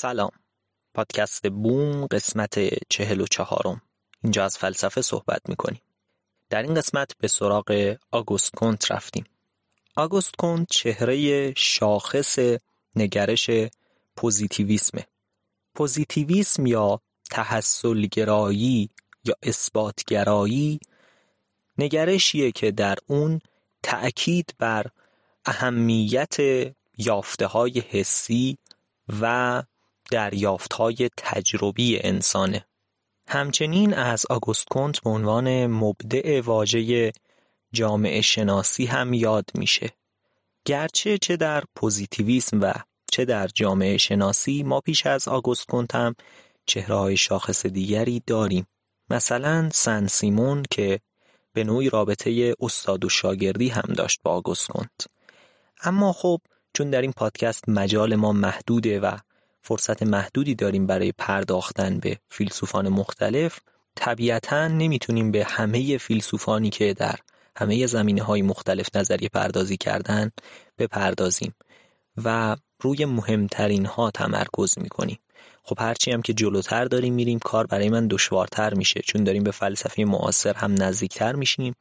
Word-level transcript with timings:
سلام. 0.00 0.30
پادکست 0.94 1.46
بوم 1.46 2.06
قسمت 2.06 2.58
چهل 2.88 3.20
و 3.20 3.26
چهارم. 3.26 3.82
اینجا 4.22 4.44
از 4.44 4.58
فلسفه 4.58 5.02
صحبت 5.02 5.40
می‌کنیم. 5.48 5.80
در 6.50 6.62
این 6.62 6.74
قسمت 6.74 7.16
به 7.18 7.28
سراغ 7.28 7.96
آگوست 8.10 8.50
کنت 8.50 8.92
رفتیم. 8.92 9.24
آگوست 9.96 10.36
کنت 10.36 10.66
چهره 10.70 11.54
شاخص 11.56 12.38
نگرش 12.96 13.50
پوزیتیویسمه. 14.16 15.06
پوزیتیویسم 15.74 16.66
یا 16.66 17.00
تحصلگرایی 17.30 18.90
یا 19.24 19.34
اثباتگرایی 19.42 20.80
نگرشیه 21.78 22.52
که 22.52 22.70
در 22.70 22.96
اون 23.06 23.40
تأکید 23.82 24.54
بر 24.58 24.86
اهمیت 25.44 26.36
یافته 26.98 27.46
های 27.46 27.80
حسی 27.80 28.58
و 29.20 29.62
دریافت 30.10 30.72
های 30.72 31.10
تجربی 31.16 31.98
انسانه. 32.02 32.66
همچنین 33.28 33.94
از 33.94 34.26
آگوست 34.30 34.64
کنت 34.68 35.00
به 35.00 35.10
عنوان 35.10 35.66
مبدع 35.66 36.40
واژه 36.40 37.12
جامعه 37.72 38.20
شناسی 38.20 38.86
هم 38.86 39.12
یاد 39.12 39.50
میشه. 39.54 39.92
گرچه 40.64 41.18
چه 41.18 41.36
در 41.36 41.64
پوزیتیویسم 41.76 42.60
و 42.60 42.72
چه 43.12 43.24
در 43.24 43.46
جامعه 43.46 43.96
شناسی 43.96 44.62
ما 44.62 44.80
پیش 44.80 45.06
از 45.06 45.28
آگوست 45.28 45.66
کنت 45.66 45.94
هم 45.94 46.14
چهرههای 46.66 47.16
شاخص 47.16 47.66
دیگری 47.66 48.22
داریم. 48.26 48.66
مثلا 49.10 49.70
سن 49.72 50.06
سیمون 50.06 50.62
که 50.70 51.00
به 51.52 51.64
نوعی 51.64 51.90
رابطه 51.90 52.54
استاد 52.60 53.04
و 53.04 53.08
شاگردی 53.08 53.68
هم 53.68 53.94
داشت 53.94 54.20
با 54.22 54.30
آگوست 54.30 54.68
کنت. 54.68 55.06
اما 55.82 56.12
خب 56.12 56.40
چون 56.74 56.90
در 56.90 57.02
این 57.02 57.12
پادکست 57.12 57.68
مجال 57.68 58.16
ما 58.16 58.32
محدوده 58.32 59.00
و 59.00 59.16
فرصت 59.62 60.02
محدودی 60.02 60.54
داریم 60.54 60.86
برای 60.86 61.12
پرداختن 61.12 61.98
به 61.98 62.18
فیلسوفان 62.28 62.88
مختلف 62.88 63.60
طبیعتا 63.94 64.68
نمی‌تونیم 64.68 65.30
به 65.30 65.44
همه 65.44 65.98
فیلسوفانی 65.98 66.70
که 66.70 66.94
در 66.94 67.18
همه 67.56 67.86
زمینه 67.86 68.22
های 68.22 68.42
مختلف 68.42 68.96
نظریه 68.96 69.28
پردازی 69.28 69.76
کردن 69.76 70.30
بپردازیم 70.78 71.54
و 72.24 72.56
روی 72.80 73.04
مهمترین 73.04 73.86
ها 73.86 74.10
تمرکز 74.10 74.78
می‌کنیم. 74.78 75.18
خب 75.62 75.76
هرچی 75.80 76.10
هم 76.10 76.22
که 76.22 76.32
جلوتر 76.32 76.84
داریم 76.84 77.14
میریم 77.14 77.38
کار 77.38 77.66
برای 77.66 77.88
من 77.88 78.08
دشوارتر 78.08 78.74
میشه. 78.74 79.00
چون 79.00 79.24
داریم 79.24 79.42
به 79.42 79.50
فلسفه 79.50 80.04
معاصر 80.04 80.54
هم 80.54 80.82
نزدیکتر 80.82 81.32
میشیم 81.32 81.74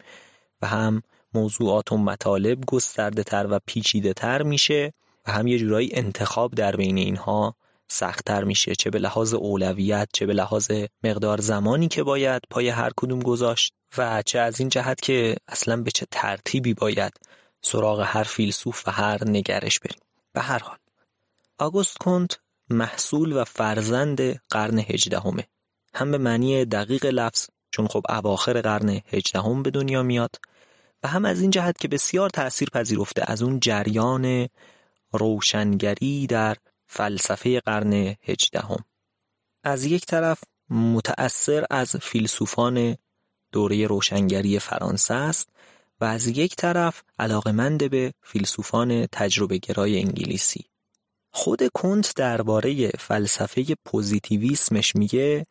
و 0.62 0.68
هم 0.68 1.02
موضوعات 1.34 1.92
و 1.92 1.98
مطالب 1.98 2.66
گسترده 2.66 3.24
تر 3.24 3.48
و 3.50 3.60
پیچیده 3.66 4.14
تر 4.14 4.44
میشه 4.44 4.94
و 5.28 5.32
هم 5.32 5.48
یه 5.48 5.60
جورایی 5.60 5.90
انتخاب 5.94 6.54
در 6.56 6.76
بین 6.76 6.98
اینها 6.98 7.56
سختتر 7.92 8.44
میشه 8.44 8.76
چه 8.76 8.90
به 8.90 9.00
لحاظ 9.00 9.34
اولویت 9.34 10.10
چه 10.14 10.26
به 10.26 10.34
لحاظ 10.34 10.72
مقدار 11.04 11.42
زمانی 11.42 11.88
که 11.88 12.04
باید 12.04 12.42
پای 12.50 12.70
هر 12.70 12.92
کدوم 12.98 13.20
گذاشت 13.20 13.74
و 13.98 14.22
چه 14.22 14.40
از 14.40 14.60
این 14.60 14.70
جهت 14.70 15.02
که 15.02 15.36
اصلا 15.48 15.78
به 15.82 15.92
چه 15.92 16.06
ترتیبی 16.12 16.74
باید 16.74 17.14
سراغ 17.62 18.02
هر 18.06 18.24
فیلسوف 18.24 18.88
و 18.88 18.92
هر 18.92 19.28
نگرش 19.28 19.80
بریم. 19.80 20.00
به 20.34 20.42
هر 20.42 20.60
حال 20.60 20.78
آگوست 21.58 21.98
کنت 21.98 22.40
محصول 22.70 23.34
و 23.34 23.44
فرزند 23.44 24.42
قرن 24.50 24.80
هجدهمه. 24.80 25.48
هم 25.94 26.12
به 26.12 26.18
معنی 26.18 26.66
دقیق 26.66 27.06
لفظ 27.06 27.48
چون 27.72 27.88
خب 27.88 28.04
اواخر 28.10 28.62
قرن 28.62 28.90
هجدهم 28.90 29.64
به 29.64 29.72
دنیا 29.72 30.04
میاد 30.04 30.36
و 31.04 31.08
هم 31.08 31.26
از 31.26 31.42
این 31.42 31.52
جهت 31.52 31.78
که 31.78 31.88
بسیار 31.88 32.30
تأثیر 32.30 32.70
پذیرفته 32.70 33.24
از 33.32 33.42
اون 33.42 33.60
جریان 33.60 34.48
روشنگری 35.12 36.28
در 36.28 36.58
فلسفه 36.90 37.60
قرن 37.60 37.94
هجدهم. 38.24 38.86
از 39.64 39.86
یک 39.86 40.06
طرف 40.06 40.44
متأثر 40.70 41.66
از 41.70 41.96
فیلسوفان 41.96 42.96
دوره 43.52 43.88
روشنگری 43.88 44.60
فرانسه 44.60 45.14
است 45.14 45.50
و 46.02 46.06
از 46.06 46.28
یک 46.28 46.56
طرف 46.56 47.04
علاقمند 47.20 47.90
به 47.90 48.14
فیلسوفان 48.24 49.06
تجربه 49.06 49.58
گرای 49.58 50.00
انگلیسی. 50.00 50.66
خود 51.32 51.68
کنت 51.74 52.14
درباره 52.16 52.90
فلسفه 52.90 53.66
پوزیتیویسمش 53.86 54.96
میگه 54.96 55.46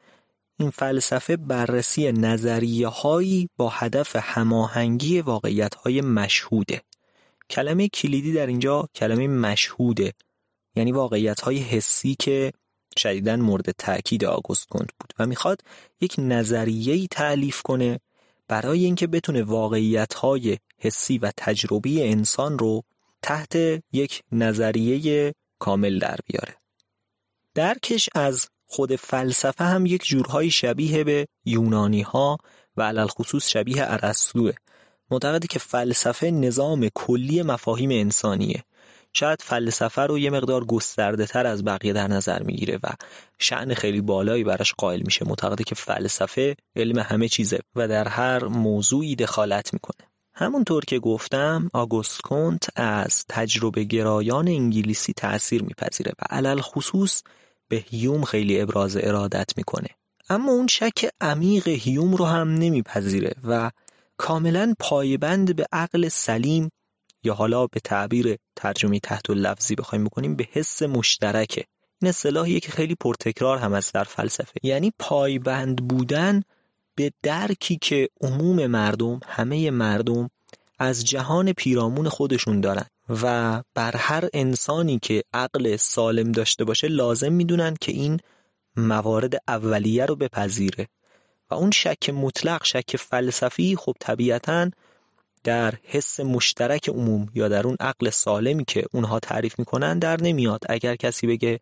این 0.58 0.70
فلسفه 0.70 1.36
بررسی 1.36 2.12
نظریه 2.12 2.88
هایی 2.88 3.48
با 3.56 3.68
هدف 3.68 4.16
هماهنگی 4.16 5.20
واقعیت 5.20 5.74
های 5.74 6.00
مشهوده. 6.00 6.82
کلمه 7.50 7.88
کلیدی 7.88 8.32
در 8.32 8.46
اینجا 8.46 8.88
کلمه 8.94 9.28
مشهوده. 9.28 10.12
یعنی 10.78 10.92
واقعیت 10.92 11.40
های 11.40 11.58
حسی 11.58 12.16
که 12.18 12.52
شدیداً 12.98 13.36
مورد 13.36 13.70
تاکید 13.70 14.24
آگوست 14.24 14.68
کنت 14.68 14.90
بود 15.00 15.14
و 15.18 15.26
می‌خواد 15.26 15.60
یک 16.00 16.14
نظریه‌ای 16.18 17.08
تعلیف 17.10 17.62
کنه 17.62 18.00
برای 18.48 18.84
اینکه 18.84 19.06
بتونه 19.06 19.42
واقعیت 19.42 20.14
های 20.14 20.58
حسی 20.78 21.18
و 21.18 21.32
تجربی 21.36 22.02
انسان 22.02 22.58
رو 22.58 22.82
تحت 23.22 23.56
یک 23.92 24.22
نظریه 24.32 25.34
کامل 25.58 25.98
در 25.98 26.18
بیاره. 26.26 26.54
درکش 27.54 28.08
از 28.14 28.48
خود 28.66 28.96
فلسفه 28.96 29.64
هم 29.64 29.86
یک 29.86 30.04
جورهای 30.04 30.50
شبیه 30.50 31.04
به 31.04 31.26
یونانی 31.44 32.02
ها 32.02 32.38
و 32.76 32.82
علل 32.82 33.06
خصوص 33.06 33.48
شبیه 33.48 33.82
ارسطوه 33.86 34.52
معتقده 35.10 35.46
که 35.46 35.58
فلسفه 35.58 36.30
نظام 36.30 36.88
کلی 36.94 37.42
مفاهیم 37.42 37.90
انسانیه. 37.90 38.64
شاید 39.14 39.42
فلسفه 39.42 40.02
رو 40.02 40.18
یه 40.18 40.30
مقدار 40.30 40.64
گسترده 40.64 41.26
تر 41.26 41.46
از 41.46 41.64
بقیه 41.64 41.92
در 41.92 42.08
نظر 42.08 42.42
می‌گیره 42.42 42.78
و 42.82 42.88
شعن 43.38 43.74
خیلی 43.74 44.00
بالایی 44.00 44.44
براش 44.44 44.74
قائل 44.74 45.02
میشه. 45.02 45.28
معتقده 45.28 45.64
که 45.64 45.74
فلسفه 45.74 46.56
علم 46.76 46.98
همه 46.98 47.28
چیزه 47.28 47.58
و 47.76 47.88
در 47.88 48.08
هر 48.08 48.44
موضوعی 48.44 49.16
دخالت 49.16 49.72
می‌کنه. 49.72 50.08
همونطور 50.34 50.84
که 50.84 50.98
گفتم 50.98 51.70
آگوست 51.74 52.20
کنت 52.20 52.68
از 52.76 53.24
تجربه 53.28 53.84
گرایان 53.84 54.48
انگلیسی 54.48 55.12
تأثیر 55.12 55.62
میپذیره 55.62 56.12
و 56.18 56.34
علل 56.34 56.60
خصوص 56.60 57.22
به 57.68 57.84
هیوم 57.90 58.24
خیلی 58.24 58.60
ابراز 58.60 58.96
ارادت 58.96 59.52
می‌کنه. 59.56 59.88
اما 60.30 60.52
اون 60.52 60.66
شک 60.66 61.10
عمیق 61.20 61.68
هیوم 61.68 62.14
رو 62.16 62.24
هم 62.24 62.54
نمیپذیره 62.54 63.34
و 63.44 63.70
کاملا 64.16 64.74
پایبند 64.78 65.56
به 65.56 65.66
عقل 65.72 66.08
سلیم 66.08 66.70
یا 67.24 67.34
حالا 67.34 67.66
به 67.66 67.80
تعبیر 67.80 68.36
ترجمه 68.56 69.00
تحت 69.00 69.30
لفظی 69.30 69.74
بخوایم 69.74 70.04
بکنیم 70.04 70.36
به 70.36 70.48
حس 70.52 70.82
مشترکه. 70.82 71.64
این 72.02 72.08
اصطلاحیه 72.08 72.60
که 72.60 72.72
خیلی 72.72 72.94
پرتکرار 72.94 73.58
هم 73.58 73.72
است 73.72 73.94
در 73.94 74.04
فلسفه. 74.04 74.60
یعنی 74.62 74.92
پایبند 74.98 75.88
بودن 75.88 76.42
به 76.94 77.12
درکی 77.22 77.78
که 77.80 78.08
عموم 78.20 78.66
مردم 78.66 79.20
همه 79.26 79.70
مردم 79.70 80.30
از 80.78 81.04
جهان 81.04 81.52
پیرامون 81.52 82.08
خودشون 82.08 82.60
دارن 82.60 82.86
و 83.22 83.62
بر 83.74 83.96
هر 83.96 84.28
انسانی 84.32 84.98
که 84.98 85.22
عقل 85.34 85.76
سالم 85.76 86.32
داشته 86.32 86.64
باشه 86.64 86.88
لازم 86.88 87.32
می‌دونن 87.32 87.76
که 87.80 87.92
این 87.92 88.20
موارد 88.76 89.34
اولیه 89.48 90.06
رو 90.06 90.16
بپذیره. 90.16 90.88
و 91.50 91.54
اون 91.54 91.70
شک 91.70 92.10
مطلق 92.10 92.64
شک 92.64 92.96
فلسفی 92.96 93.76
خب 93.76 93.94
طبیعتا 94.00 94.70
در 95.48 95.74
حس 95.82 96.20
مشترک 96.20 96.88
عموم 96.88 97.26
یا 97.34 97.48
در 97.48 97.66
اون 97.66 97.76
عقل 97.80 98.10
سالمی 98.10 98.64
که 98.64 98.84
اونها 98.92 99.20
تعریف 99.20 99.58
می‌کنن 99.58 99.98
در 99.98 100.20
نمیاد. 100.20 100.60
اگر 100.68 100.96
کسی 100.96 101.26
بگه 101.26 101.60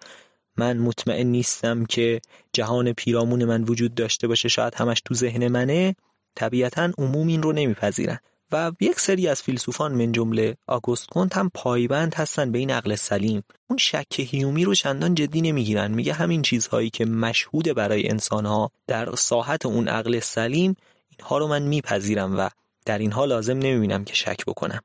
من 0.57 0.79
مطمئن 0.79 1.27
نیستم 1.27 1.85
که 1.85 2.21
جهان 2.53 2.93
پیرامون 2.93 3.45
من 3.45 3.63
وجود 3.63 3.95
داشته 3.95 4.29
باشه 4.29 4.49
شاید 4.49 4.75
همش 4.75 5.01
تو 5.05 5.15
ذهن 5.15 5.49
منه 5.49 5.97
طبیعتا 6.35 6.93
عموم 6.99 7.27
این 7.27 7.43
رو 7.43 7.53
نمیپذیرن. 7.53 8.19
و 8.53 8.73
یک 8.81 9.01
سری 9.01 9.29
از 9.29 9.43
فیلسوفان 9.43 9.93
من 9.95 10.13
جمله 10.13 10.57
آگوست 10.67 11.07
کنت 11.07 11.37
هم 11.37 11.51
پایبند 11.55 12.15
هستن 12.15 12.53
به 12.53 12.59
این 12.59 12.71
عقل 12.71 12.95
سلیم. 12.95 13.43
اون 13.69 13.79
شک 13.79 14.21
هیومی 14.21 14.65
رو 14.65 14.75
چندان 14.75 15.15
جدی 15.15 15.41
نمی‌گیرن. 15.41 15.91
میگه 15.91 16.13
همین 16.13 16.43
چیزهایی 16.43 16.91
که 16.91 17.05
مشهود 17.05 17.75
برای 17.75 18.09
انسانها 18.09 18.71
در 18.87 19.15
ساحت 19.15 19.67
اون 19.67 19.89
عقل 19.89 20.21
سلیم 20.21 20.77
اینها 21.19 21.39
رو 21.39 21.47
من 21.47 21.63
میپذیرم 21.63 22.39
و 22.39 22.49
در 22.87 22.99
اینها 22.99 23.25
لازم 23.25 23.59
نمی‌بینم 23.59 24.05
که 24.05 24.15
شک 24.15 24.45
بکنم. 24.47 24.81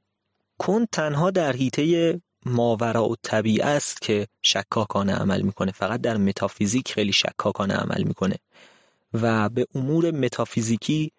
کنت 0.57 0.89
تنها 0.91 1.31
در 1.31 1.55
حیطه 1.55 2.21
ماورا 2.45 3.09
و 3.09 3.15
طبیعه 3.23 3.65
است 3.65 4.01
که 4.01 4.27
شکاکانه 4.41 5.13
عمل 5.13 5.41
می‌کنه. 5.41 5.71
فقط 5.71 6.01
در 6.01 6.17
متافیزیک 6.17 6.91
خیلی 6.91 7.13
شکاکانه 7.13 7.73
عمل 7.73 8.03
می‌کنه. 8.03 8.35
و 9.13 9.49
به 9.49 9.65
امور 9.75 10.11
متافیزیکی 10.11 11.11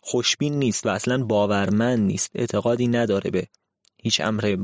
خوشبین 0.00 0.58
نیست 0.58 0.86
و 0.86 0.88
اصلا 0.88 1.24
باورمند 1.24 1.98
نیست. 1.98 2.30
اعتقادی 2.34 2.88
نداره 2.88 3.30
به 3.30 3.46
هیچ 4.02 4.20
امر 4.20 4.56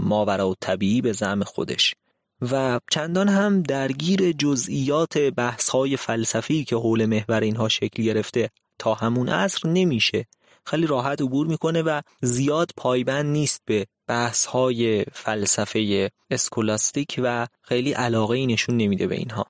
ماورا 0.00 0.50
و 0.50 0.54
طبیعی 0.60 1.00
به 1.00 1.12
زعم 1.12 1.44
خودش. 1.44 1.94
و 2.42 2.80
چندان 2.90 3.28
هم 3.28 3.62
درگیر 3.62 4.32
جزئیات 4.32 5.18
بحث 5.18 5.68
های 5.68 5.96
فلسفی 5.96 6.64
که 6.64 6.76
حول 6.76 7.06
محور 7.06 7.40
اینها 7.40 7.68
شکل 7.68 8.02
گرفته 8.02 8.50
تا 8.78 8.94
همون 8.94 9.28
عصر 9.28 9.68
نمیشه. 9.68 10.26
خیلی 10.68 10.86
راحت 10.86 11.22
عبور 11.22 11.46
می‌کنه 11.46 11.82
و 11.82 12.00
زیاد 12.22 12.70
پایبند 12.76 13.26
نیست 13.26 13.60
به 13.64 13.86
بحث 14.06 14.46
های 14.46 15.04
فلسفه 15.04 16.10
اسکولاستیک 16.30 17.20
و 17.22 17.46
خیلی 17.62 17.92
علاقه 17.92 18.34
ای 18.34 18.46
نشون 18.46 18.76
نمیده 18.76 19.06
به 19.06 19.14
اینها. 19.14 19.46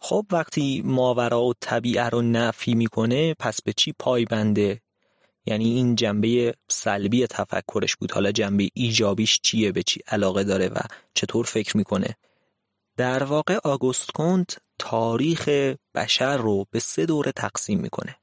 خب 0.00 0.26
وقتی 0.30 0.82
ماورا 0.84 1.42
و 1.42 1.52
طبیعه 1.60 2.08
رو 2.08 2.22
نفی 2.22 2.74
می‌کنه 2.74 3.34
پس 3.34 3.62
به 3.62 3.72
چی 3.72 3.94
پایبنده؟ 3.98 4.80
یعنی 5.46 5.74
این 5.74 5.94
جنبه 5.94 6.54
سلبی 6.68 7.26
تفکرش 7.26 7.96
بود. 7.96 8.12
حالا 8.12 8.32
جنبه 8.32 8.68
ایجابیش 8.74 9.40
چیه؟ 9.42 9.72
به 9.72 9.82
چی 9.82 10.00
علاقه 10.06 10.44
داره 10.44 10.68
و 10.68 10.76
چطور 11.14 11.44
فکر 11.44 11.76
می‌کنه؟ 11.76 12.16
در 12.96 13.22
واقع 13.22 13.58
آگوست 13.64 14.10
کنت 14.10 14.56
تاریخ 14.78 15.48
بشر 15.94 16.36
رو 16.36 16.64
به 16.70 16.78
سه 16.78 17.06
دوره 17.06 17.32
تقسیم 17.32 17.80
می‌کنه. 17.80 18.16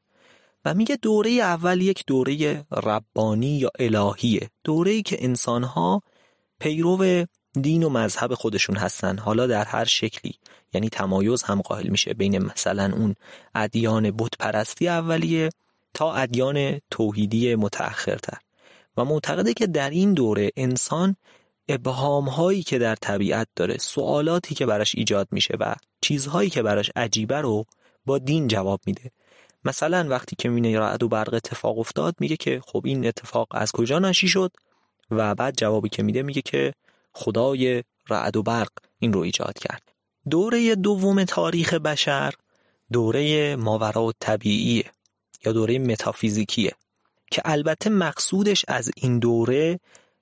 و 0.65 0.74
میگه 0.74 0.95
دوره 0.95 1.31
اول 1.31 1.81
یک 1.81 2.04
دوره 2.07 2.65
ربانی 2.71 3.57
یا 3.57 3.69
الهیه. 3.80 4.50
دوره 4.63 4.92
ای 4.92 5.01
که 5.01 5.18
انسانها 5.19 6.01
پیرو 6.60 7.25
دین 7.62 7.83
و 7.83 7.89
مذهب 7.89 8.33
خودشون 8.33 8.75
هستن. 8.75 9.18
حالا 9.18 9.48
در 9.48 9.65
هر 9.65 9.86
شکلی. 9.86 10.33
یعنی 10.74 10.89
تمایز 10.89 11.44
هم 11.44 11.62
قائل 11.62 11.88
میشه 11.88 12.13
بین 12.13 12.44
مثلا 12.44 12.92
اون 12.95 13.15
ادیان 13.56 14.12
بت 14.12 14.38
پرستی 14.39 14.88
اولیه 14.88 15.50
تا 15.94 16.13
ادیان 16.13 16.81
توحیدی 16.92 17.56
متأخرتر. 17.56 18.38
و 18.98 19.06
معتقده 19.06 19.54
که 19.54 19.68
در 19.68 19.89
این 19.89 20.13
دوره 20.13 20.51
انسان 20.56 21.15
ابهام 21.68 22.30
هایی 22.30 22.63
که 22.63 22.77
در 22.77 22.95
طبیعت 22.95 23.48
داره 23.56 23.77
سوالاتی 23.77 24.56
که 24.56 24.65
براش 24.65 24.95
ایجاد 24.95 25.27
میشه 25.31 25.57
و 25.60 25.75
چیزهایی 26.01 26.50
که 26.50 26.62
براش 26.62 26.92
عجیبه 26.95 27.42
رو 27.42 27.65
با 28.06 28.18
دین 28.18 28.48
جواب 28.48 28.81
میده. 28.86 29.12
مثلا 29.65 30.07
وقتی 30.10 30.36
که 30.36 30.50
مینه 30.50 30.80
رعد 30.80 31.04
و 31.04 31.07
برق 31.07 31.33
اتفاق 31.33 31.80
افتاد 31.80 32.15
میگه 32.19 32.36
که 32.36 32.62
خب 32.65 32.81
این 32.86 33.07
اتفاق 33.07 33.48
از 33.51 33.71
کجا 33.71 34.00
نشی 34.00 34.27
شد؟ 34.27 34.51
و 35.12 35.36
بعد 35.36 35.57
جوابی 35.57 35.89
که 35.89 36.04
میده 36.04 36.24
میگه 36.24 36.42
که 36.42 36.74
خدای 37.13 37.83
رعد 38.10 38.38
و 38.38 38.44
برق 38.44 38.71
این 39.00 39.13
رو 39.13 39.19
ایجاد 39.19 39.60
کرد. 39.60 39.94
دوره 40.30 40.75
دوم 40.75 41.24
تاریخ 41.24 41.74
بشر 41.74 42.33
دوره 42.92 43.56
ماورا 43.56 44.04
و 44.04 44.12
طبیعیه 44.19 44.92
یا 45.45 45.51
دوره 45.51 45.80
متافیزیکیه 45.80 46.71
که 47.31 47.42
البته 47.45 47.89
مقصودش 47.89 48.65
از 48.68 48.92
این 48.95 49.19
دوره 49.19 49.80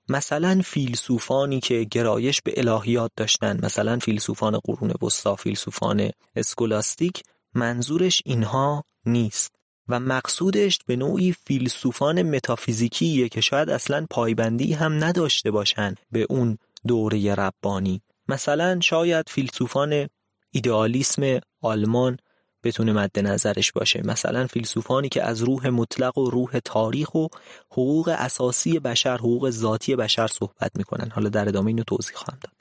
مثلا 0.08 0.60
فیلسوفانی 0.64 1.60
که 1.60 1.84
گرایش 1.90 2.42
به 2.42 2.54
الهیات 2.56 3.10
داشتن 3.16 3.64
مثلا 3.64 3.98
فیلسوفان 3.98 4.58
قرون 4.64 4.94
وسطا 5.02 5.36
فیلسوفان 5.36 6.10
اسکولاستیک 6.36 7.22
منظورش 7.54 8.22
اینها 8.24 8.84
نیست 9.06 9.54
و 9.88 10.00
مقصودش 10.00 10.78
به 10.86 10.96
نوعی 10.96 11.32
فیلسوفان 11.32 12.22
متافیزیکیه 12.22 13.28
که 13.28 13.40
شاید 13.40 13.70
اصلا 13.70 14.06
پایبندی 14.10 14.72
هم 14.72 15.04
نداشته 15.04 15.50
باشن 15.50 15.94
به 16.12 16.26
اون 16.30 16.58
دوره 16.86 17.34
ربانی. 17.34 18.02
مثلا 18.28 18.80
شاید 18.80 19.28
فیلسوفان 19.28 20.08
ایدئالیسم 20.50 21.40
آلمان 21.60 22.16
بتونه 22.64 22.92
مد 22.92 23.18
نظرش 23.18 23.72
باشه. 23.72 24.02
مثلا 24.04 24.46
فیلسوفانی 24.46 25.08
که 25.08 25.22
از 25.22 25.42
روح 25.42 25.68
مطلق 25.68 26.18
و 26.18 26.30
روح 26.30 26.58
تاریخ 26.64 27.14
و 27.14 27.26
حقوق 27.70 28.14
اساسی 28.18 28.78
بشر 28.78 29.16
حقوق 29.16 29.50
ذاتی 29.50 29.96
بشر 29.96 30.26
صحبت 30.26 30.70
می‌کنن. 30.76 31.10
حالا 31.10 31.28
در 31.28 31.48
ادامه 31.48 31.66
اینو 31.66 31.82
توضیح 31.82 32.16
خواهم 32.16 32.38
داد. 32.42 32.51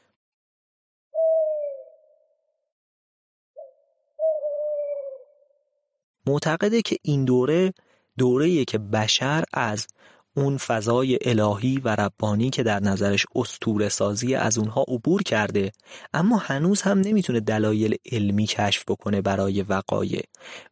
معتقده 6.31 6.81
که 6.81 6.97
این 7.01 7.25
دوره 7.25 7.73
دوره 8.17 8.65
که 8.65 8.77
بشر 8.77 9.43
از 9.53 9.87
اون 10.35 10.57
فضای 10.57 11.19
الهی 11.21 11.77
و 11.77 11.95
ربانی 11.95 12.49
که 12.49 12.63
در 12.63 12.79
نظرش 12.79 13.25
استور 13.35 13.89
سازی 13.89 14.35
از 14.35 14.57
اونها 14.57 14.85
عبور 14.87 15.23
کرده 15.23 15.71
اما 16.13 16.37
هنوز 16.37 16.81
هم 16.81 16.99
نمی‌تونه 16.99 17.39
دلایل 17.39 17.95
علمی 18.11 18.45
کشف 18.45 18.83
بکنه 18.87 19.21
برای 19.21 19.61
وقایع 19.61 20.23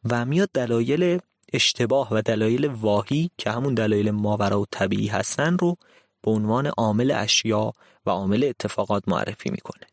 و 0.10 0.26
میاد 0.26 0.50
دلایل 0.54 1.20
اشتباه 1.54 2.08
و 2.12 2.22
دلایل 2.22 2.68
واهی 2.68 3.32
که 3.38 3.52
همون 3.52 3.74
دلایل 3.74 4.12
ماورا 4.12 4.62
و 4.62 4.66
طبیعی 4.72 5.08
هستن 5.08 5.58
رو 5.58 5.78
به 6.22 6.32
عنوان 6.32 6.68
عامل 6.68 7.12
اشیا 7.12 7.74
و 8.06 8.10
عامل 8.10 8.44
اتفاقات 8.44 9.04
معرفی 9.08 9.50
می‌کنه. 9.50 9.88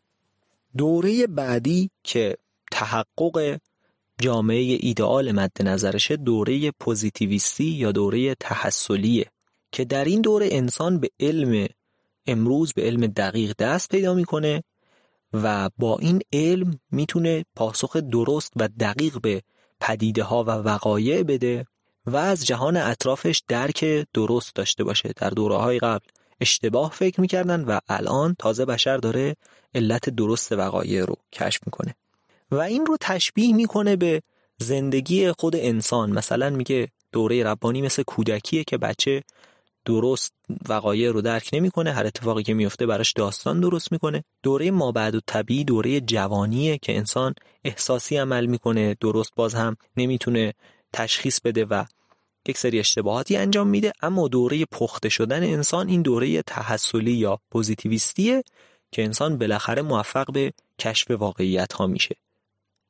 دوره 0.77 1.27
بعدی 1.27 1.89
که 2.03 2.37
تحقق 2.71 3.59
جامعه 4.21 4.77
ایدئال 4.79 5.31
مد 5.31 5.51
نظرشه 5.61 6.15
دوره 6.15 6.71
پوزیتیویستی 6.71 7.63
یا 7.63 7.91
دوره 7.91 8.35
تحصلیه 8.35 9.25
که 9.71 9.85
در 9.85 10.05
این 10.05 10.21
دوره 10.21 10.49
انسان 10.51 10.99
به 10.99 11.09
علم 11.19 11.67
امروز 12.25 12.73
به 12.73 12.81
علم 12.81 13.07
دقیق 13.07 13.53
دست 13.59 13.89
پیدا 13.89 14.13
می‌کنه 14.13 14.63
و 15.33 15.69
با 15.77 15.97
این 15.97 16.21
علم 16.33 16.79
می‌تونه 16.91 17.45
پاسخ 17.55 17.95
درست 17.95 18.53
و 18.55 18.69
دقیق 18.79 19.21
به 19.21 19.41
پدیده 19.79 20.23
ها 20.23 20.43
و 20.43 20.49
وقایع 20.49 21.23
بده 21.23 21.65
و 22.05 22.15
از 22.15 22.45
جهان 22.45 22.77
اطرافش 22.77 23.43
درک 23.47 24.07
درست 24.13 24.55
داشته 24.55 24.83
باشه. 24.83 25.13
در 25.15 25.29
دوره 25.29 25.55
های 25.55 25.79
قبل 25.79 26.05
اشتباه 26.41 26.91
فکر 26.91 27.21
می‌کردن 27.21 27.63
و 27.63 27.79
الان 27.89 28.35
تازه 28.39 28.65
بشر 28.65 28.97
داره 28.97 29.35
علت 29.75 30.09
درست 30.09 30.51
وقایع 30.51 31.05
رو 31.05 31.15
کشف 31.33 31.61
می‌کنه. 31.65 31.95
و 32.51 32.55
این 32.55 32.85
رو 32.85 32.97
تشبیه 33.01 33.55
می‌کنه 33.55 33.95
به 33.95 34.21
زندگی 34.57 35.31
خود 35.31 35.55
انسان. 35.55 36.11
مثلا 36.11 36.49
میگه 36.49 36.87
دوره 37.11 37.43
ربانی 37.43 37.81
مثل 37.81 38.03
کودکیه 38.03 38.63
که 38.63 38.77
بچه 38.77 39.23
درست 39.85 40.33
وقایع 40.69 41.11
رو 41.11 41.21
درک 41.21 41.49
نمی‌کنه 41.53 41.91
هر 41.91 42.05
اتفاقی 42.05 42.43
که 42.43 42.53
میفته 42.53 42.85
براش 42.85 43.13
داستان 43.13 43.59
درست 43.59 43.91
می‌کنه. 43.91 44.23
دوره 44.43 44.71
مابعد 44.71 45.15
و 45.15 45.19
طبیعی 45.27 45.63
دوره 45.63 46.01
جوانیه 46.01 46.77
که 46.77 46.97
انسان 46.97 47.33
احساسی 47.63 48.17
عمل 48.17 48.45
می‌کنه 48.45 48.97
درست 48.99 49.31
باز 49.35 49.55
هم 49.55 49.77
نمی‌تونه 49.97 50.53
تشخیص 50.93 51.39
بده 51.41 51.65
و 51.65 51.85
یک 52.47 52.57
سری 52.57 52.79
اشتباهاتی 52.79 53.37
انجام 53.37 53.67
میده. 53.67 53.93
اما 54.01 54.27
دوره 54.27 54.65
پخته 54.65 55.09
شدن 55.09 55.43
انسان 55.43 55.87
این 55.89 56.01
دوره 56.01 56.41
تحصلی 56.41 57.11
یا 57.11 57.39
پوزیتیویستیه 57.51 58.43
که 58.91 59.03
انسان 59.03 59.37
بالاخره 59.37 59.81
موفق 59.81 60.31
به 60.31 60.53
کشف 60.79 61.11
واقعیت 61.11 61.73
ها 61.73 61.87
میشه. 61.87 62.15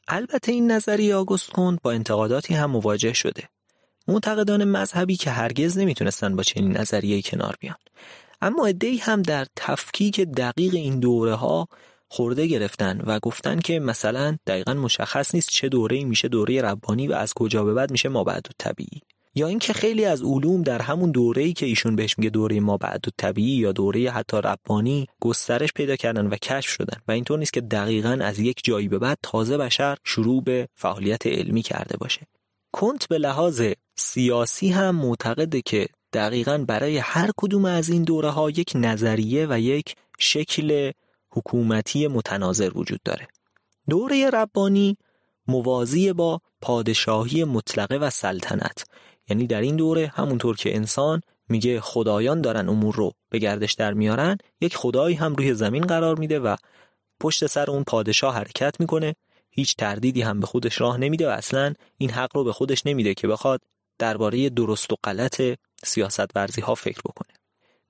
البته 0.07 0.51
این 0.51 0.71
نظریه 0.71 1.15
آگوست 1.15 1.49
کند 1.49 1.79
با 1.81 1.91
انتقاداتی 1.91 2.53
هم 2.53 2.71
مواجه 2.71 3.13
شده. 3.13 3.43
معتقدان 4.07 4.63
مذهبی 4.63 5.15
که 5.15 5.29
هرگز 5.29 5.77
نمی‌تونستن 5.77 6.35
با 6.35 6.43
چنین 6.43 6.77
نظریه 6.77 7.21
کنار 7.21 7.55
بیان. 7.59 7.77
اما 8.41 8.65
ادهی 8.65 8.97
هم 8.97 9.21
در 9.21 9.47
تفکیک 9.55 10.21
دقیق 10.21 10.73
این 10.73 10.99
دوره 10.99 11.35
ها 11.35 11.67
خورده 12.07 12.47
گرفتن 12.47 13.01
و 13.05 13.19
گفتن 13.19 13.59
که 13.59 13.79
مثلا 13.79 14.37
دقیقا 14.47 14.73
مشخص 14.73 15.35
نیست 15.35 15.49
چه 15.49 15.69
دوره 15.69 16.03
میشه 16.03 16.27
دوره 16.27 16.61
ربانی 16.61 17.07
و 17.07 17.13
از 17.13 17.33
کجا 17.33 17.63
به 17.63 17.73
بعد 17.73 17.91
میشه 17.91 18.09
ما 18.09 18.23
بعد 18.23 18.47
و 18.49 18.53
طبیعی. 18.57 19.01
یا 19.37 19.47
اینکه 19.47 19.73
خیلی 19.73 20.05
از 20.05 20.23
علوم 20.23 20.63
در 20.63 20.81
همون 20.81 21.11
دوره‌ای 21.11 21.53
که 21.53 21.65
ایشون 21.65 21.95
بهش 21.95 22.17
میگه 22.17 22.29
دوره 22.29 22.59
ما 22.59 22.77
بعد 22.77 23.07
و 23.07 23.11
طبیعی 23.17 23.57
یا 23.57 23.71
دوره 23.71 24.11
حتی 24.11 24.37
ربانی 24.37 25.07
گسترش 25.21 25.73
پیدا 25.73 25.95
کردن 25.95 26.27
و 26.27 26.35
کشف 26.35 26.69
شدن 26.69 27.01
و 27.07 27.11
اینطور 27.11 27.39
نیست 27.39 27.53
که 27.53 27.61
دقیقا 27.61 28.17
از 28.21 28.39
یک 28.39 28.61
جایی 28.63 28.87
به 28.87 28.99
بعد 28.99 29.17
تازه 29.23 29.57
بشر 29.57 29.97
شروع 30.03 30.43
به 30.43 30.67
فعالیت 30.73 31.27
علمی 31.27 31.61
کرده 31.61 31.97
باشه. 31.97 32.27
کنت 32.71 33.07
به 33.07 33.17
لحاظ 33.17 33.61
سیاسی 33.95 34.69
هم 34.69 34.95
معتقده 34.95 35.61
که 35.61 35.87
دقیقا 36.13 36.65
برای 36.67 36.97
هر 36.97 37.31
کدوم 37.37 37.65
از 37.65 37.89
این 37.89 38.03
دوره 38.03 38.29
ها 38.29 38.49
یک 38.49 38.71
نظریه 38.75 39.47
و 39.49 39.59
یک 39.59 39.95
شکل 40.19 40.91
حکومتی 41.31 42.07
متناظر 42.07 42.71
وجود 42.75 42.99
داره. 43.05 43.27
دوره 43.89 44.29
ربانی 44.29 44.97
موازی 45.47 46.13
با 46.13 46.41
پادشاهی 46.61 47.43
مطلقه 47.43 47.97
و 47.97 48.09
سلطنت. 48.09 48.83
یعنی 49.29 49.47
در 49.47 49.61
این 49.61 49.75
دوره 49.75 50.07
همونطور 50.15 50.55
که 50.55 50.75
انسان 50.75 51.21
میگه 51.49 51.81
خدایان 51.81 52.41
دارن 52.41 52.69
امور 52.69 52.95
رو 52.95 53.11
به 53.29 53.39
گردش 53.39 53.73
در 53.73 53.93
میارن 53.93 54.37
یک 54.61 54.77
خدایی 54.77 55.15
هم 55.15 55.35
روی 55.35 55.53
زمین 55.53 55.83
قرار 55.83 56.19
میده 56.19 56.39
و 56.39 56.55
پشت 57.19 57.47
سر 57.47 57.71
اون 57.71 57.83
پادشاه 57.83 58.35
حرکت 58.35 58.79
می‌کنه. 58.79 59.15
هیچ 59.49 59.75
تردیدی 59.75 60.21
هم 60.21 60.39
به 60.39 60.47
خودش 60.47 60.81
راه 60.81 60.97
نمیده 60.97 61.27
و 61.27 61.31
اصلا 61.31 61.73
این 61.97 62.09
حق 62.09 62.35
رو 62.35 62.43
به 62.43 62.53
خودش 62.53 62.85
نمیده 62.85 63.13
که 63.13 63.27
بخواد 63.27 63.61
درباره 63.99 64.49
درست 64.49 64.93
و 64.93 64.95
غلط 65.03 65.41
سیاست 65.83 66.35
ورزی 66.35 66.61
ها 66.61 66.75
فکر 66.75 66.99
بکنه. 67.05 67.33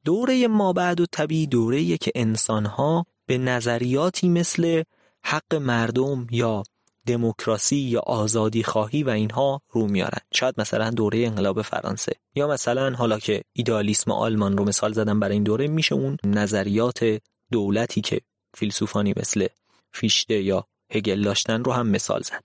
دوره 0.06 0.48
ما 0.48 0.74
بعد 0.74 1.02
و 1.02 1.06
طبیعی 1.12 1.48
دوره 1.48 1.98
که 1.98 2.12
انسان 2.16 2.66
ها 2.66 3.06
به 3.26 3.38
نظریاتی 3.38 4.30
مثل 4.30 4.84
حق 5.24 5.56
مردم 5.56 6.28
یا 6.32 6.64
دموکراسی 7.08 7.76
یا 7.76 8.00
آزادی 8.00 8.64
خواهی 8.64 9.04
و 9.04 9.10
اینها 9.10 9.62
رو 9.72 9.88
میارن. 9.88 10.20
شاید 10.34 10.56
مثلا 10.58 10.90
دوره 10.90 11.20
انقلاب 11.20 11.62
فرانسه. 11.62 12.14
یا 12.36 12.48
مثلا 12.48 12.96
حالا 12.96 13.20
که 13.20 13.42
ایدالیسم 13.54 14.12
آلمان 14.12 14.58
رو 14.58 14.64
مثال 14.64 14.94
زدم 14.94 15.20
برای 15.20 15.34
این 15.34 15.44
دوره 15.44 15.68
میشه 15.68 15.96
اون 15.96 16.18
نظریات 16.26 17.20
دولتی 17.52 18.02
که 18.02 18.22
فیلسوفانی 18.58 19.14
مثل 19.18 19.48
فیشته 19.94 20.42
یا 20.42 20.68
هگل 20.94 21.24
داشتن 21.24 21.64
رو 21.64 21.72
هم 21.72 21.88
مثال 21.88 22.22
زد. 22.22 22.44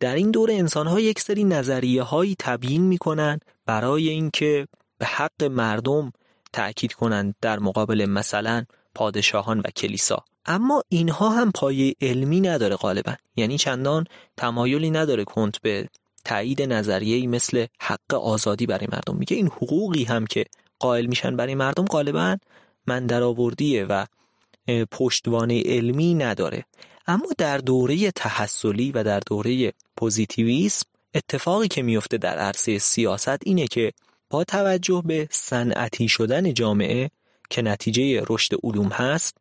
در 0.00 0.14
این 0.14 0.30
دوره 0.30 0.54
انسان 0.54 0.86
ها 0.86 1.00
یک 1.00 1.20
سری 1.20 1.44
نظریه 1.44 2.02
هایی 2.02 2.36
تبیین 2.38 2.82
می‌کنن 2.82 3.40
برای 3.66 4.08
اینکه 4.08 4.68
به 4.98 5.06
حق 5.06 5.44
مردم 5.44 6.12
تأکید 6.52 6.92
کنند 6.92 7.34
در 7.40 7.58
مقابل 7.58 8.06
مثلا 8.06 8.64
پادشاهان 8.94 9.58
و 9.58 9.62
کلیسا. 9.62 10.24
اما 10.46 10.82
اینها 10.88 11.28
هم 11.28 11.52
پایه 11.52 11.94
علمی 12.00 12.40
نداره 12.40 12.76
غالبا. 12.76 13.14
یعنی 13.36 13.58
چندان 13.58 14.04
تمایلی 14.36 14.90
نداره 14.90 15.24
کنت 15.24 15.60
به 15.60 15.88
تایید 16.24 16.62
نظریه‌ای 16.62 17.26
مثل 17.26 17.66
حق 17.80 18.14
آزادی 18.14 18.66
برای 18.66 18.86
مردم. 18.92 19.16
میگه 19.16 19.36
این 19.36 19.46
حقوقی 19.46 20.04
هم 20.04 20.26
که 20.26 20.44
قائل 20.78 21.06
میشن 21.06 21.36
برای 21.36 21.54
مردم 21.54 21.84
غالبا 21.84 22.36
من 22.86 23.06
درآوردیه 23.06 23.84
و 23.84 24.06
پشتوانه 24.90 25.62
علمی 25.62 26.14
نداره. 26.14 26.64
اما 27.06 27.26
در 27.38 27.58
دوره 27.58 28.10
تحصلی 28.10 28.92
و 28.92 29.04
در 29.04 29.20
دوره 29.20 29.72
پوزیتیویسم 29.96 30.86
اتفاقی 31.14 31.68
که 31.68 31.82
میفته 31.82 32.18
در 32.18 32.38
عرصه 32.38 32.78
سیاست 32.78 33.46
اینه 33.46 33.66
که 33.66 33.92
با 34.30 34.44
توجه 34.44 35.02
به 35.06 35.28
صنعتی 35.30 36.08
شدن 36.08 36.54
جامعه 36.54 37.10
که 37.50 37.62
نتیجه 37.62 38.22
رشد 38.28 38.54
علوم 38.62 38.88
هست 38.88 39.36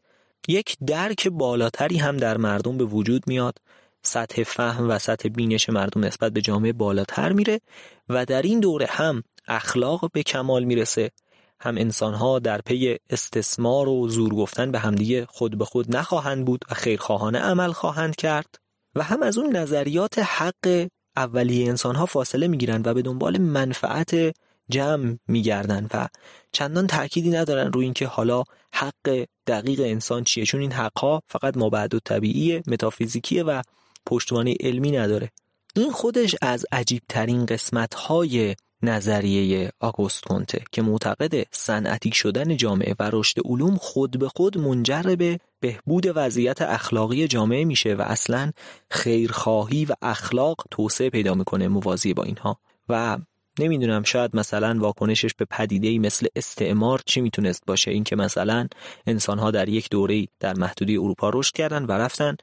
یک 0.47 0.77
درک 0.87 1.27
بالاتری 1.27 1.97
هم 1.97 2.17
در 2.17 2.37
مردم 2.37 2.77
به 2.77 2.85
وجود 2.85 3.23
میاد. 3.27 3.57
سطح 4.01 4.43
فهم 4.43 4.89
و 4.89 4.99
سطح 4.99 5.29
بینش 5.29 5.69
مردم 5.69 6.05
نسبت 6.05 6.31
به 6.31 6.41
جامعه 6.41 6.73
بالاتر 6.73 7.31
میره 7.31 7.61
و 8.09 8.25
در 8.25 8.41
این 8.41 8.59
دوره 8.59 8.85
هم 8.89 9.23
اخلاق 9.47 10.11
به 10.11 10.23
کمال 10.23 10.63
می‌رسه. 10.63 11.11
هم 11.59 11.77
انسانها 11.77 12.39
در 12.39 12.61
پی 12.61 12.97
استثمار 13.09 13.89
و 13.89 14.07
زور 14.07 14.35
گفتن 14.35 14.71
به 14.71 14.79
همدیگه 14.79 15.25
خود 15.29 15.57
به 15.57 15.65
خود 15.65 15.95
نخواهند 15.95 16.45
بود 16.45 16.65
و 16.71 16.73
خیرخواهانه 16.73 17.39
عمل 17.39 17.71
خواهند 17.71 18.15
کرد. 18.15 18.55
و 18.95 19.03
هم 19.03 19.23
از 19.23 19.37
اون 19.37 19.55
نظریات 19.55 20.19
حق 20.19 20.87
اولیه 21.17 21.69
انسانها 21.69 22.05
فاصله 22.05 22.47
می‌گیرن 22.47 22.81
و 22.85 22.93
به 22.93 23.01
دنبال 23.01 23.37
منفعت 23.37 24.35
جمع 24.73 25.15
میگردن 25.27 25.87
و 25.93 26.07
چندان 26.51 26.87
تأکیدی 26.87 27.29
ندارن 27.29 27.71
روی 27.71 27.85
اینکه 27.85 28.07
حالا 28.07 28.43
حق 28.73 29.25
دقیق 29.47 29.79
انسان 29.79 30.23
چیه. 30.23 30.45
چون 30.45 30.61
این 30.61 30.71
حقها 30.71 31.21
فقط 31.27 31.57
مابعد 31.57 31.93
و 31.93 31.99
طبیعی 31.99 32.61
متافیزیکیه 32.67 33.43
و 33.43 33.61
پشتوانه 34.05 34.55
علمی 34.59 34.91
نداره. 34.91 35.31
این 35.75 35.91
خودش 35.91 36.35
از 36.41 36.65
عجیب 36.71 37.01
ترین 37.09 37.45
قسمت 37.45 37.93
های 37.93 38.55
نظریه 38.81 39.71
آگوست 39.79 40.23
کنته 40.23 40.63
که 40.71 40.81
معتقد 40.81 41.45
صنعتی 41.51 42.11
شدن 42.11 42.57
جامعه 42.57 42.95
و 42.99 43.09
رشد 43.13 43.41
علوم 43.45 43.75
خود 43.75 44.19
به 44.19 44.29
خود 44.29 44.57
منجر 44.57 45.15
به 45.15 45.39
بهبود 45.59 46.11
وضعیت 46.15 46.61
اخلاقی 46.61 47.27
جامعه 47.27 47.65
میشه 47.65 47.93
و 47.93 48.01
اصلا 48.01 48.51
خیرخواهی 48.89 49.85
و 49.85 49.93
اخلاق 50.01 50.55
توسعه 50.71 51.09
پیدا 51.09 51.33
می‌کنه 51.33 51.67
موازی 51.67 52.13
با 52.13 52.23
اینها. 52.23 52.59
و 52.89 53.17
نمی‌دونم 53.59 54.03
شاید 54.03 54.35
مثلا 54.35 54.79
واکنشش 54.79 55.33
به 55.33 55.45
پدیده 55.45 55.87
ای 55.87 55.99
مثل 55.99 56.27
استعمار 56.35 57.01
چی 57.05 57.21
می‌تونست 57.21 57.63
باشه. 57.67 57.91
اینکه 57.91 58.15
مثلا 58.15 58.67
انسانها 59.07 59.51
در 59.51 59.69
یک 59.69 59.89
دوره 59.89 60.27
در 60.39 60.53
محدودی 60.53 60.97
اروپا 60.97 61.31
رشد 61.33 61.53
کردن 61.53 61.85
و 61.85 61.91
رفتن 61.91 62.35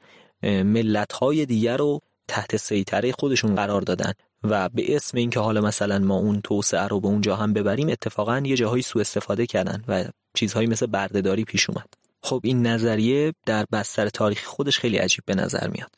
ملت 0.43 1.13
های 1.13 1.45
دیگر 1.45 1.77
رو 1.77 1.99
تحت 2.27 2.57
سیطره 2.57 3.11
خودشون 3.11 3.55
قرار 3.55 3.81
دادن 3.81 4.13
و 4.43 4.69
به 4.69 4.95
اسم 4.95 5.17
اینکه 5.17 5.39
حالا 5.39 5.61
مثلا 5.61 5.99
ما 5.99 6.15
اون 6.15 6.41
توسعه 6.41 6.87
رو 6.87 6.99
به 6.99 7.07
اونجا 7.07 7.35
هم 7.35 7.53
ببریم 7.53 7.89
اتفاقا 7.89 8.39
یه 8.45 8.55
جاهایی 8.55 8.83
سوء 8.83 9.01
استفاده 9.01 9.45
کردن 9.45 9.83
و 9.87 10.05
چیزهایی 10.33 10.67
مثل 10.67 10.85
بردهداری 10.85 11.43
پیش 11.43 11.69
اومد. 11.69 11.93
خب 12.21 12.41
این 12.43 12.67
نظریه 12.67 13.33
در 13.45 13.65
بستر 13.71 14.09
تاریخی 14.09 14.45
خودش 14.45 14.79
خیلی 14.79 14.97
عجیب 14.97 15.23
به 15.25 15.35
نظر 15.35 15.67
میاد. 15.67 15.91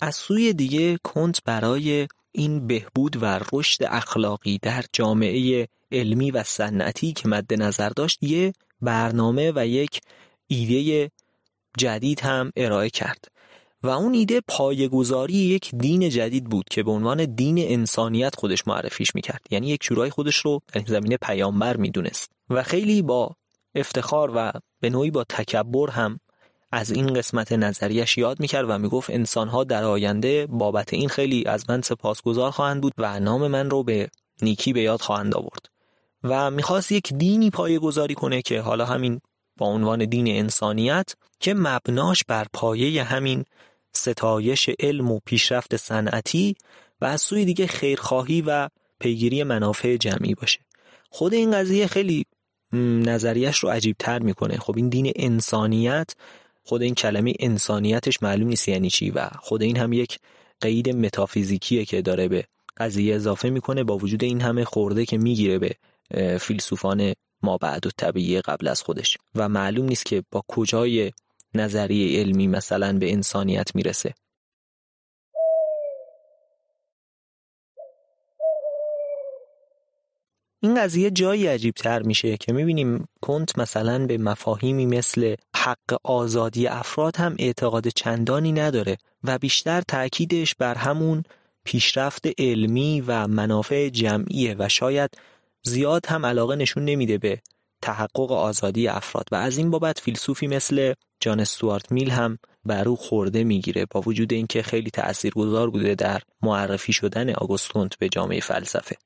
از 0.00 0.14
سوی 0.14 0.52
دیگه 0.52 0.98
کنت 1.02 1.44
برای 1.44 2.08
این 2.32 2.66
بهبود 2.66 3.22
و 3.22 3.40
رشد 3.52 3.84
اخلاقی 3.84 4.58
در 4.62 4.84
جامعه 4.92 5.68
علمی 5.92 6.30
و 6.30 6.42
صنعتی 6.42 7.12
که 7.12 7.28
مد 7.28 7.62
نظر 7.62 7.88
داشت 7.88 8.22
یه 8.22 8.52
برنامه 8.80 9.52
و 9.54 9.66
یک 9.66 10.00
ایده 10.46 11.10
جدید 11.78 12.20
هم 12.20 12.52
ارائه 12.56 12.90
کرد. 12.90 13.24
و 13.82 13.88
اون 13.88 14.14
ایده 14.14 14.40
پایگذاری 14.48 15.34
یک 15.34 15.70
دین 15.74 16.10
جدید 16.10 16.44
بود 16.44 16.64
که 16.70 16.82
به 16.82 16.90
عنوان 16.90 17.24
دین 17.24 17.58
انسانیت 17.58 18.34
خودش 18.34 18.66
معرفیش 18.66 19.14
می‌کرد. 19.14 19.40
یعنی 19.50 19.68
یک 19.68 19.82
جورایی 19.82 20.10
خودش 20.10 20.36
رو 20.36 20.60
در 20.72 20.82
زمینه 20.86 21.16
پیامبر 21.16 21.76
می‌دونست. 21.76 22.30
و 22.50 22.62
خیلی 22.62 23.02
با 23.02 23.36
افتخار 23.74 24.32
و 24.34 24.52
به 24.80 24.90
نوعی 24.90 25.10
با 25.10 25.24
تکبر 25.24 25.90
هم 25.90 26.20
از 26.72 26.90
این 26.90 27.14
قسمت 27.14 27.52
نظریش 27.52 28.18
یاد 28.18 28.40
می‌کرد 28.40 28.70
و 28.70 28.78
می‌گفت 28.78 29.10
انسانها 29.10 29.64
در 29.64 29.84
آینده 29.84 30.46
بابت 30.46 30.94
این 30.94 31.08
خیلی 31.08 31.44
از 31.46 31.70
من 31.70 31.82
سپاسگزار 31.82 32.50
خواهند 32.50 32.80
بود 32.82 32.92
و 32.98 33.20
نام 33.20 33.46
من 33.46 33.70
رو 33.70 33.82
به 33.82 34.08
نیکی 34.42 34.72
به 34.72 34.80
یاد 34.80 35.00
خواهند 35.00 35.34
آورد. 35.34 35.66
و 36.24 36.50
می‌خواست 36.50 36.92
یک 36.92 37.12
دینی 37.12 37.50
پایه 37.50 37.78
گذاری 37.78 38.14
کنه 38.14 38.42
که 38.42 38.60
حالا 38.60 38.86
همین 38.86 39.20
با 39.56 39.66
عنوان 39.66 40.04
دین 40.04 40.28
انسانیت 40.28 41.14
که 41.40 41.54
مبناش 41.54 42.24
بر 42.24 42.46
پایه 42.52 43.02
همین 43.02 43.44
ستایش 43.92 44.70
علم 44.80 45.10
و 45.10 45.20
پیشرفت 45.24 45.76
صنعتی 45.76 46.56
و 47.00 47.04
از 47.04 47.20
سوی 47.20 47.44
دیگه 47.44 47.66
خیرخواهی 47.66 48.42
و 48.46 48.68
پیگیری 49.00 49.42
منافع 49.44 49.96
جمعی 49.96 50.34
باشه. 50.34 50.60
خود 51.10 51.34
این 51.34 51.50
قضیه 51.50 51.86
خیلی 51.86 52.24
نظریش 52.72 53.58
رو 53.58 53.68
عجیب 53.68 53.96
تر 53.98 54.18
می‌کنه. 54.18 54.58
خب 54.58 54.74
این 54.76 54.88
دین 54.88 55.12
انسانیت 55.16 56.14
خود 56.70 56.82
این 56.82 56.94
کلمه 56.94 57.34
انسانیتش 57.40 58.22
معلوم 58.22 58.48
نیست 58.48 58.68
یعنی 58.68 58.90
چی 58.90 59.10
و 59.10 59.28
خود 59.40 59.62
این 59.62 59.76
هم 59.76 59.92
یک 59.92 60.18
قید 60.60 60.88
متافیزیکیه 60.88 61.84
که 61.84 62.02
داره 62.02 62.28
به 62.28 62.44
قضیه 62.76 63.14
اضافه 63.14 63.50
می‌کنه 63.50 63.84
با 63.84 63.96
وجود 63.96 64.24
این 64.24 64.40
همه 64.40 64.64
خورده 64.64 65.06
که 65.06 65.18
می‌گیره 65.18 65.58
به 65.58 65.76
فیلسوفان 66.38 67.12
ما 67.42 67.56
بعد 67.56 67.86
و 67.86 67.90
طبیعی 67.96 68.40
قبل 68.40 68.68
از 68.68 68.82
خودش. 68.82 69.18
و 69.34 69.48
معلوم 69.48 69.86
نیست 69.86 70.06
که 70.06 70.22
با 70.30 70.44
کجای 70.48 71.12
نظریه 71.54 72.20
علمی 72.20 72.46
مثلا 72.48 72.98
به 72.98 73.12
انسانیت 73.12 73.74
می‌رسه. 73.74 74.14
این 80.62 80.82
قضیه 80.82 81.10
جایی 81.10 81.46
عجیب 81.46 81.74
تر 81.74 82.02
میشه 82.02 82.36
که 82.36 82.52
می‌بینیم 82.52 83.08
کنت 83.20 83.58
مثلا 83.58 84.06
به 84.06 84.18
مفاهیمی 84.18 84.86
مثل 84.86 85.34
حق 85.56 85.98
آزادی 86.04 86.66
افراد 86.66 87.16
هم 87.16 87.36
اعتقاد 87.38 87.88
چندانی 87.88 88.52
نداره 88.52 88.96
و 89.24 89.38
بیشتر 89.38 89.80
تاکیدش 89.80 90.54
بر 90.54 90.74
همون 90.74 91.22
پیشرفت 91.64 92.26
علمی 92.38 93.00
و 93.00 93.26
منافع 93.26 93.88
جمعیه 93.88 94.56
و 94.58 94.68
شاید 94.68 95.10
زیاد 95.62 96.06
هم 96.06 96.26
علاقه 96.26 96.56
نشون 96.56 96.84
نمیده 96.84 97.18
به 97.18 97.40
تحقق 97.82 98.32
آزادی 98.32 98.88
افراد. 98.88 99.28
و 99.32 99.34
از 99.34 99.58
این 99.58 99.70
بابت 99.70 100.00
فیلسوفی 100.00 100.46
مثل 100.46 100.94
جان 101.20 101.40
استوارت 101.40 101.92
میل 101.92 102.10
هم 102.10 102.38
بر 102.64 102.88
او 102.88 102.96
خورده 102.96 103.44
می‌گیره 103.44 103.86
با 103.90 104.00
وجود 104.00 104.32
اینکه 104.32 104.62
خیلی 104.62 104.90
تاثیرگذار 104.90 105.70
بوده 105.70 105.94
در 105.94 106.22
معرفی 106.42 106.92
شدن 106.92 107.30
آگوست 107.30 107.72
به 107.98 108.08
جامعه 108.08 108.40
فلسفه. 108.40 108.96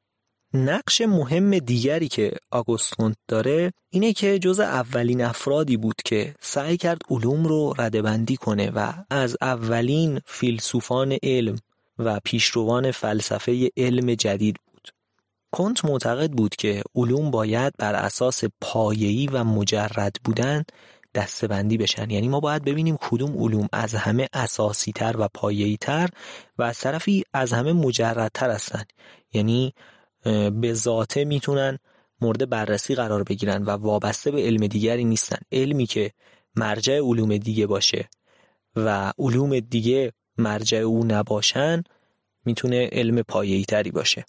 نقش 0.54 1.00
مهم 1.00 1.58
دیگری 1.58 2.08
که 2.08 2.32
آگوست 2.50 2.94
داره 3.28 3.72
اینه 3.90 4.12
که 4.12 4.38
جز 4.38 4.60
اولین 4.60 5.24
افرادی 5.24 5.76
بود 5.76 5.94
که 6.04 6.34
سعی 6.40 6.76
کرد 6.76 6.98
علوم 7.10 7.46
رو 7.46 7.74
ردبندی 7.78 8.36
کنه 8.36 8.70
و 8.70 8.92
از 9.10 9.36
اولین 9.40 10.20
فیلسوفان 10.26 11.18
علم 11.22 11.56
و 11.98 12.20
پیشروان 12.24 12.90
فلسفه 12.90 13.70
علم 13.76 14.14
جدید 14.14 14.56
بود. 14.66 14.88
کنت 15.50 15.84
معتقد 15.84 16.30
بود 16.30 16.56
که 16.56 16.82
علوم 16.94 17.30
باید 17.30 17.72
بر 17.78 17.94
اساس 17.94 18.44
پایه‌ای 18.60 19.26
و 19.26 19.44
مجرد 19.44 20.16
بودن 20.24 20.64
دستبندی 21.14 21.78
بشن 21.78 22.10
یعنی 22.10 22.28
ما 22.28 22.40
باید 22.40 22.64
ببینیم 22.64 22.96
کدوم 23.00 23.38
علوم 23.38 23.68
از 23.72 23.94
همه 23.94 24.28
اساسی 24.32 24.92
تر 24.92 25.14
و 25.18 25.28
پایه‌ای 25.34 25.76
تر 25.76 26.08
و 26.58 26.62
از 26.62 26.78
طرفی 26.78 27.24
از 27.32 27.52
همه 27.52 27.72
مجردتر 27.72 28.50
هستند 28.50 28.92
یعنی 29.32 29.74
به 30.60 30.74
ذاته 30.74 31.24
می‌تونن 31.24 31.78
مورد 32.20 32.50
بررسی 32.50 32.94
قرار 32.94 33.22
بگیرن 33.22 33.62
و 33.62 33.70
وابسته 33.70 34.30
به 34.30 34.42
علم 34.42 34.66
دیگری 34.66 35.04
نیستن. 35.04 35.38
علمی 35.52 35.86
که 35.86 36.10
مرجع 36.56 36.98
علوم 36.98 37.36
دیگه 37.36 37.66
باشه 37.66 38.08
و 38.76 39.12
علوم 39.18 39.60
دیگه 39.60 40.12
مرجع 40.38 40.78
او 40.78 41.04
نباشن 41.04 41.82
می‌تونه 42.44 42.88
علم 42.92 43.22
پایه‌ای 43.22 43.64
تری 43.64 43.90
باشه. 43.90 44.24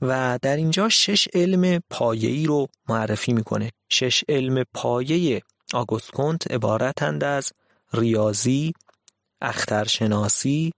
و 0.00 0.38
در 0.42 0.56
اینجا 0.56 0.88
شش 0.88 1.28
علم 1.34 1.82
پایه‌ای 1.90 2.46
رو 2.46 2.66
معرفی 2.88 3.32
می‌کنه. 3.32 3.70
شش 3.88 4.24
علم 4.28 4.64
پایه 4.74 5.42
آگوست 5.74 6.10
کنت 6.10 6.50
عبارتند 6.50 7.24
از 7.24 7.52
ریاضی، 7.92 8.72
اخترشناسی، 9.40 10.72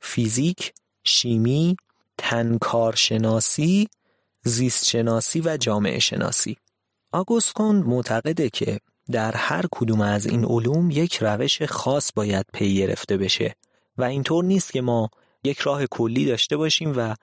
فیزیک، 0.00 0.72
شیمی، 1.04 1.76
تنکارشناسی، 2.18 3.88
زیست 4.46 4.88
شناسی 4.88 5.40
و 5.40 5.56
جامعه 5.56 5.98
شناسی 5.98 6.56
کند 7.54 7.86
معتقده 7.86 8.50
که 8.50 8.80
در 9.12 9.32
هر 9.36 9.64
کدوم 9.72 10.00
از 10.00 10.26
این 10.26 10.44
علوم 10.44 10.90
یک 10.90 11.16
روش 11.16 11.62
خاص 11.62 12.10
باید 12.14 12.46
پی 12.52 12.74
گرفته 12.74 13.16
بشه 13.16 13.54
و 13.98 14.04
اینطور 14.04 14.44
نیست 14.44 14.72
که 14.72 14.80
ما 14.80 15.10
یک 15.44 15.58
راه 15.58 15.86
کلی 15.86 16.26
داشته 16.26 16.56
باشیم 16.56 16.94
و 16.96 17.14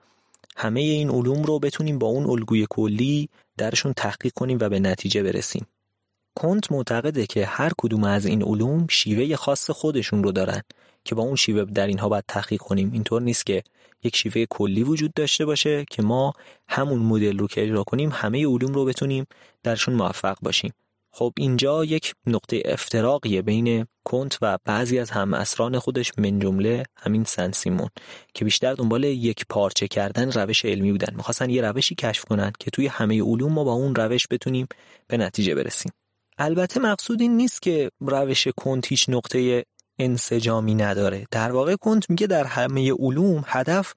همه 0.56 0.80
این 0.80 1.10
علوم 1.10 1.42
رو 1.42 1.58
بتونیم 1.58 1.98
با 1.98 2.06
اون 2.06 2.30
الگوی 2.30 2.66
کلی 2.70 3.28
درشون 3.56 3.92
تحقیق 3.92 4.32
کنیم 4.32 4.58
و 4.60 4.68
به 4.68 4.80
نتیجه 4.80 5.22
برسیم. 5.22 5.66
کنت 6.34 6.72
معتقده 6.72 7.26
که 7.26 7.46
هر 7.46 7.72
کدوم 7.78 8.04
از 8.04 8.26
این 8.26 8.42
علوم 8.42 8.86
شیوه 8.90 9.36
خاص 9.36 9.70
خودشون 9.70 10.24
رو 10.24 10.32
دارن 10.32 10.62
که 11.04 11.14
با 11.14 11.22
اون 11.22 11.36
شیوه 11.36 11.64
در 11.64 11.86
اینها 11.86 12.08
باید 12.08 12.24
تحقیق 12.28 12.60
کنیم. 12.60 12.92
اینطور 12.92 13.22
نیست 13.22 13.46
که 13.46 13.62
یک 14.02 14.16
شیوه 14.16 14.44
کلی 14.50 14.82
وجود 14.82 15.12
داشته 15.12 15.44
باشه 15.44 15.84
که 15.90 16.02
ما 16.02 16.32
همون 16.68 16.98
مدل 16.98 17.38
رو 17.38 17.46
که 17.46 17.62
اجرا 17.62 17.84
کنیم 17.84 18.10
همه 18.12 18.46
علوم 18.46 18.74
رو 18.74 18.84
بتونیم 18.84 19.26
درشون 19.62 19.94
موفق 19.94 20.36
باشیم. 20.42 20.72
خب 21.16 21.32
اینجا 21.36 21.84
یک 21.84 22.14
نقطه 22.26 22.62
افتراقیه 22.64 23.42
بین 23.42 23.86
کنت 24.04 24.38
و 24.42 24.58
بعضی 24.64 24.98
از 24.98 25.10
هم 25.10 25.34
اسران 25.34 25.78
خودش 25.78 26.12
من 26.18 26.38
جمله 26.38 26.82
همین 26.96 27.24
سن 27.24 27.52
سیمون 27.52 27.88
که 28.34 28.44
بیشتر 28.44 28.74
دنبال 28.74 29.04
یک 29.04 29.44
پارچه 29.48 29.88
کردن 29.88 30.32
روش 30.32 30.64
علمی 30.64 30.92
بودن. 30.92 31.14
می‌خواستن 31.16 31.50
یه 31.50 31.62
روشی 31.62 31.94
کشف 31.94 32.24
کنن 32.24 32.52
که 32.60 32.70
توی 32.70 32.86
همه 32.86 33.22
علوم 33.22 33.52
ما 33.52 33.64
با 33.64 33.72
اون 33.72 33.94
روش 33.94 34.26
بتونیم 34.30 34.66
به 35.06 35.16
نتیجه 35.16 35.54
برسیم. 35.54 35.92
البته 36.38 36.80
مقصود 36.80 37.20
این 37.20 37.36
نیست 37.36 37.62
که 37.62 37.90
روش 38.00 38.48
کنت 38.48 38.86
هیچ 38.86 39.08
نقطه 39.08 39.64
انسجامی 39.98 40.74
نداره. 40.74 41.26
در 41.30 41.52
واقع 41.52 41.76
کنت 41.76 42.10
میگه 42.10 42.26
در 42.26 42.44
همه 42.44 42.92
علوم 42.92 43.44
هدف 43.46 43.94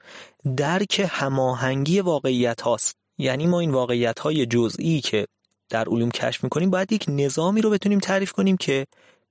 درک 0.57 1.09
هماهنگی 1.09 1.99
واقعیت 1.99 2.61
هاست. 2.61 2.97
یعنی 3.17 3.47
ما 3.47 3.59
این 3.59 3.71
واقعیت 3.71 4.19
های 4.19 4.45
جزئی 4.45 5.01
که 5.01 5.27
در 5.69 5.85
علوم 5.85 6.11
کشف 6.11 6.43
می‌کنیم 6.43 6.69
باید 6.69 6.91
یک 6.91 7.05
نظامی 7.07 7.61
رو 7.61 7.69
بتونیم 7.69 7.99
تعریف 7.99 8.31
کنیم 8.31 8.57
که 8.57 8.85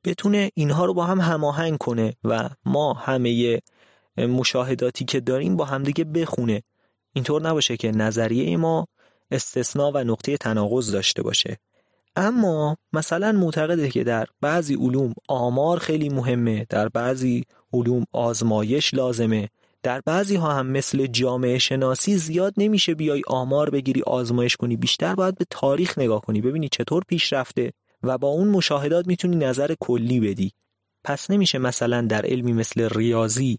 بتونه 0.04 0.50
اینها 0.54 0.84
رو 0.84 0.94
با 0.94 1.04
هم 1.04 1.20
هماهنگ 1.20 1.78
کنه 1.78 2.14
و 2.24 2.50
ما 2.64 2.92
همه 2.92 3.60
مشاهداتی 4.18 5.04
که 5.04 5.20
داریم 5.20 5.56
با 5.56 5.64
همدیگه 5.64 6.04
بخونه. 6.04 6.62
اینطور 7.12 7.42
نباشه 7.42 7.76
که 7.76 7.90
نظریه 7.90 8.56
ما 8.56 8.86
استثناء 9.30 9.90
و 9.94 9.98
نقطه 9.98 10.36
تناقض 10.36 10.92
داشته 10.92 11.22
باشه. 11.22 11.58
اما 12.16 12.76
مثلا 12.92 13.32
معتقده 13.32 13.88
که 13.88 14.04
در 14.04 14.26
بعضی 14.40 14.74
علوم 14.74 15.14
آمار 15.28 15.78
خیلی 15.78 16.08
مهمه 16.08 16.66
در 16.68 16.88
بعضی 16.88 17.44
علوم 17.72 18.04
آزمایش 18.12 18.94
لازمه 18.94 19.48
در 19.82 20.00
بعضی 20.06 20.36
ها 20.36 20.52
هم 20.52 20.66
مثل 20.66 21.06
جامعه 21.06 21.58
شناسی 21.58 22.16
زیاد 22.16 22.54
نمیشه 22.56 22.94
بیای 22.94 23.22
آمار 23.26 23.70
بگیری 23.70 24.02
آزمایش 24.02 24.56
کنی 24.56 24.76
بیشتر 24.76 25.14
باید 25.14 25.38
به 25.38 25.46
تاریخ 25.50 25.98
نگاه 25.98 26.20
کنی 26.20 26.40
ببینی 26.40 26.68
چطور 26.68 27.02
پیش 27.08 27.32
رفته 27.32 27.72
و 28.02 28.18
با 28.18 28.28
اون 28.28 28.48
مشاهدات 28.48 29.06
می‌تونی 29.06 29.36
نظر 29.36 29.74
کلی 29.80 30.20
بدی. 30.20 30.52
پس 31.04 31.30
نمیشه 31.30 31.58
مثلا 31.58 32.02
در 32.02 32.26
علمی 32.26 32.52
مثل 32.52 32.88
ریاضی 32.94 33.58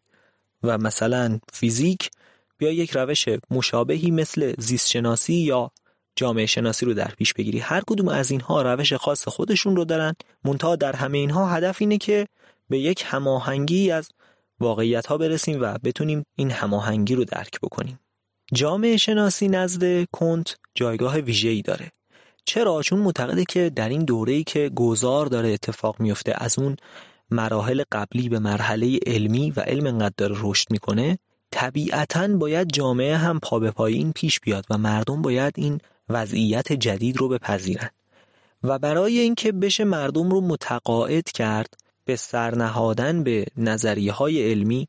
و 0.64 0.78
مثلا 0.78 1.40
فیزیک 1.54 2.10
بیا 2.58 2.72
یک 2.72 2.92
روش 2.92 3.26
مشابهی 3.52 4.12
مثل 4.12 4.54
زیست 4.58 4.90
شناسی 4.90 5.34
یا 5.34 5.72
جامعه 6.18 6.46
شناسی 6.46 6.86
رو 6.86 6.94
در 6.94 7.12
پیش 7.18 7.34
بگیری. 7.34 7.60
هر 7.60 7.82
کدوم 7.88 8.08
از 8.08 8.32
اینها 8.32 8.62
روش 8.62 8.94
خاص 8.94 9.28
خودشون 9.28 9.76
رو 9.76 9.86
دارن. 9.86 10.14
منتها 10.44 10.76
در 10.76 10.96
همه 10.96 11.18
اینها 11.18 11.48
هدف 11.48 11.78
اینه 11.80 11.98
که 11.98 12.28
به 12.70 12.80
یک 12.80 13.04
هماهنگی 13.08 13.92
از 13.92 14.10
واقعیت 14.60 15.06
ها 15.06 15.18
برسیم 15.18 15.62
و 15.62 15.78
بتونیم 15.84 16.24
این 16.36 16.52
هماهنگی 16.52 17.16
رو 17.16 17.26
درک 17.26 17.60
بکنیم. 17.64 18.00
جامعه 18.54 18.98
شناسی 18.98 19.48
نزد 19.48 20.06
کنت 20.12 20.56
جایگاه 20.76 21.18
ویژه‌ای 21.18 21.62
داره. 21.62 21.92
چرا؟ 22.46 22.82
چون 22.82 23.00
معتقده 23.00 23.46
که 23.46 23.70
در 23.70 23.90
این 23.90 24.06
دوره‌ای 24.06 24.44
که 24.44 24.72
گذار 24.76 25.26
داره 25.26 25.50
اتفاق 25.50 26.00
میفته 26.00 26.34
از 26.36 26.60
اون 26.60 26.76
مراحل 27.32 27.84
قبلی 27.92 28.30
به 28.30 28.40
مرحله 28.40 29.00
علمی 29.06 29.52
و 29.52 29.60
علم 29.60 29.88
انقدر 29.88 30.14
داره 30.18 30.36
رشد 30.40 30.72
می‌کنه 30.72 31.18
طبیعتا 31.52 32.28
باید 32.28 32.70
جامعه 32.74 33.18
هم 33.18 33.40
پا 33.40 33.60
به 33.60 33.72
پای 33.72 33.94
این 33.94 34.14
پیش 34.14 34.40
بیاد 34.40 34.66
و 34.70 34.78
مردم 34.78 35.22
باید 35.22 35.54
این 35.58 35.80
وضعیت 36.10 36.74
جدید 36.74 37.18
رو 37.18 37.28
بپذیرن 37.30 37.90
و 38.64 38.80
برای 38.80 39.20
اینکه 39.20 39.52
بشه 39.52 39.84
مردم 39.84 40.30
رو 40.30 40.42
متقاعد 40.42 41.32
کرد 41.32 41.74
به 42.06 42.16
سرنهادن 42.16 43.24
به 43.24 43.46
نظریه 43.58 44.12
های 44.12 44.52
علمی 44.52 44.88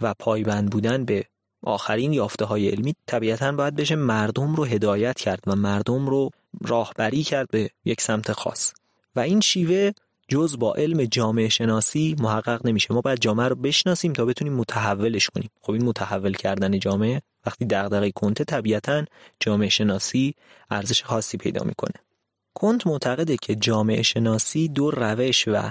و 0.00 0.14
پایبند 0.18 0.70
بودن 0.70 1.04
به 1.04 1.24
آخرین 1.62 2.12
یافته 2.12 2.44
های 2.44 2.68
علمی 2.68 2.94
طبیعتا 3.06 3.52
باید 3.52 3.76
بشه 3.76 3.96
مردم 3.96 4.54
رو 4.54 4.64
هدایت 4.64 5.18
کرد 5.18 5.40
و 5.46 5.56
مردم 5.56 6.06
رو 6.06 6.30
راهبری 6.64 7.22
کرد 7.22 7.48
به 7.50 7.70
یک 7.84 8.00
سمت 8.00 8.32
خاص. 8.32 8.72
و 9.16 9.20
این 9.20 9.40
شیوه 9.40 9.90
جز 10.28 10.58
با 10.58 10.74
علم 10.74 11.04
جامعه 11.04 11.48
شناسی 11.48 12.16
محقق 12.18 12.66
نمیشه. 12.66 12.94
ما 12.94 13.00
باید 13.00 13.20
جامعه 13.20 13.48
رو 13.48 13.56
بشناسیم 13.56 14.12
تا 14.12 14.24
بتونیم 14.24 14.52
متحولش 14.52 15.30
کنیم. 15.30 15.50
خب 15.62 15.72
این 15.72 15.84
متحول 15.84 16.32
کردن 16.32 16.78
جامعه 16.78 17.22
وقتی 17.46 17.64
دغدغه 17.64 18.10
کنته 18.10 18.44
طبیعتا 18.44 19.04
جامعه 19.40 19.68
شناسی 19.68 20.34
ارزش 20.70 21.04
خاصی 21.04 21.36
پیدا 21.36 21.64
می‌کنه. 21.64 21.94
کنت 22.54 22.86
معتقده 22.86 23.36
که 23.36 23.54
جامعه 23.54 24.02
شناسی 24.02 24.68
دو 24.68 24.90
روش 24.90 25.48
و 25.48 25.70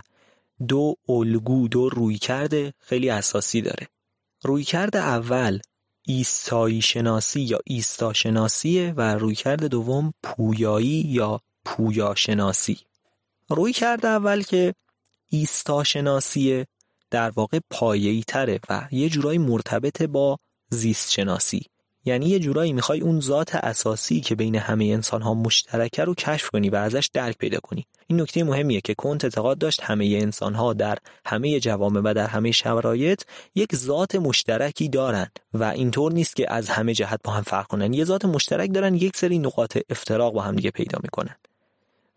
دو 0.68 0.96
الگو 1.10 1.68
دو 1.68 1.90
رویکرد 1.90 2.54
خیلی 2.80 3.10
اساسی 3.10 3.62
داره. 3.62 3.88
رویکرد 4.44 4.98
اول 4.98 5.60
ایستایی 6.06 6.82
شناسی 6.82 7.42
یا 7.42 7.60
ایستا 7.66 8.14
شناسیه 8.14 8.94
و 8.98 9.16
رویکرد 9.16 9.66
دوم 9.66 10.14
پویایی 10.24 11.06
یا 11.08 11.40
پویا 11.66 12.16
شناسی. 12.16 12.78
روی 13.50 13.74
کرده 13.74 14.08
اول 14.08 14.42
که 14.42 14.76
ایستا 15.30 15.84
شناسی 15.84 16.66
در 17.10 17.30
واقع 17.30 17.60
پایه‌ای 17.70 18.24
تره 18.28 18.60
و 18.70 18.88
یه 18.92 19.10
جورایی 19.10 19.38
مرتبط 19.38 20.02
با 20.02 20.38
زیست 20.70 21.12
شناسی 21.12 21.66
یعنی 22.06 22.26
یه 22.26 22.40
جورایی 22.40 22.74
می‌خوای 22.74 23.02
اون 23.02 23.20
ذات 23.22 23.56
اساسی 23.56 24.22
که 24.22 24.36
بین 24.36 24.56
همه 24.56 24.86
انسان 24.86 25.22
ها 25.22 25.34
مشترکه 25.34 26.04
رو 26.04 26.14
کشف 26.14 26.50
کنی 26.50 26.70
و 26.70 26.76
ازش 26.76 27.10
درک 27.14 27.38
پیدا 27.38 27.60
کنی. 27.60 27.86
این 28.08 28.22
نکته 28.22 28.44
مهمیه 28.44 28.82
که 28.82 28.96
کنت 28.96 29.24
اعتقاد 29.24 29.58
داشت 29.58 29.82
همه 29.84 30.06
انسان 30.22 30.56
ها 30.56 30.74
در 30.74 30.98
همه 31.26 31.60
جوامع 31.60 32.02
و 32.04 32.14
در 32.14 32.28
همه 32.28 32.52
شرایط 32.52 33.24
یک 33.56 33.76
ذات 33.76 34.16
مشترکی 34.16 34.90
دارن 34.90 35.28
و 35.54 35.64
اینطور 35.64 36.12
نیست 36.12 36.36
که 36.36 36.54
از 36.54 36.70
همه 36.70 36.94
جهت 36.94 37.20
با 37.24 37.32
هم 37.32 37.44
فرق 37.44 37.68
کنن. 37.68 37.94
یه 37.94 38.06
ذات 38.06 38.26
مشترک 38.26 38.74
دارن 38.74 38.96
یک 38.96 39.18
سری 39.18 39.40
نقاط 39.40 39.78
افتراق 39.90 40.34
با 40.34 40.42
هم 40.42 40.56
دیگه 40.56 40.72
پیدا 40.72 41.00
می‌کنن. 41.04 41.36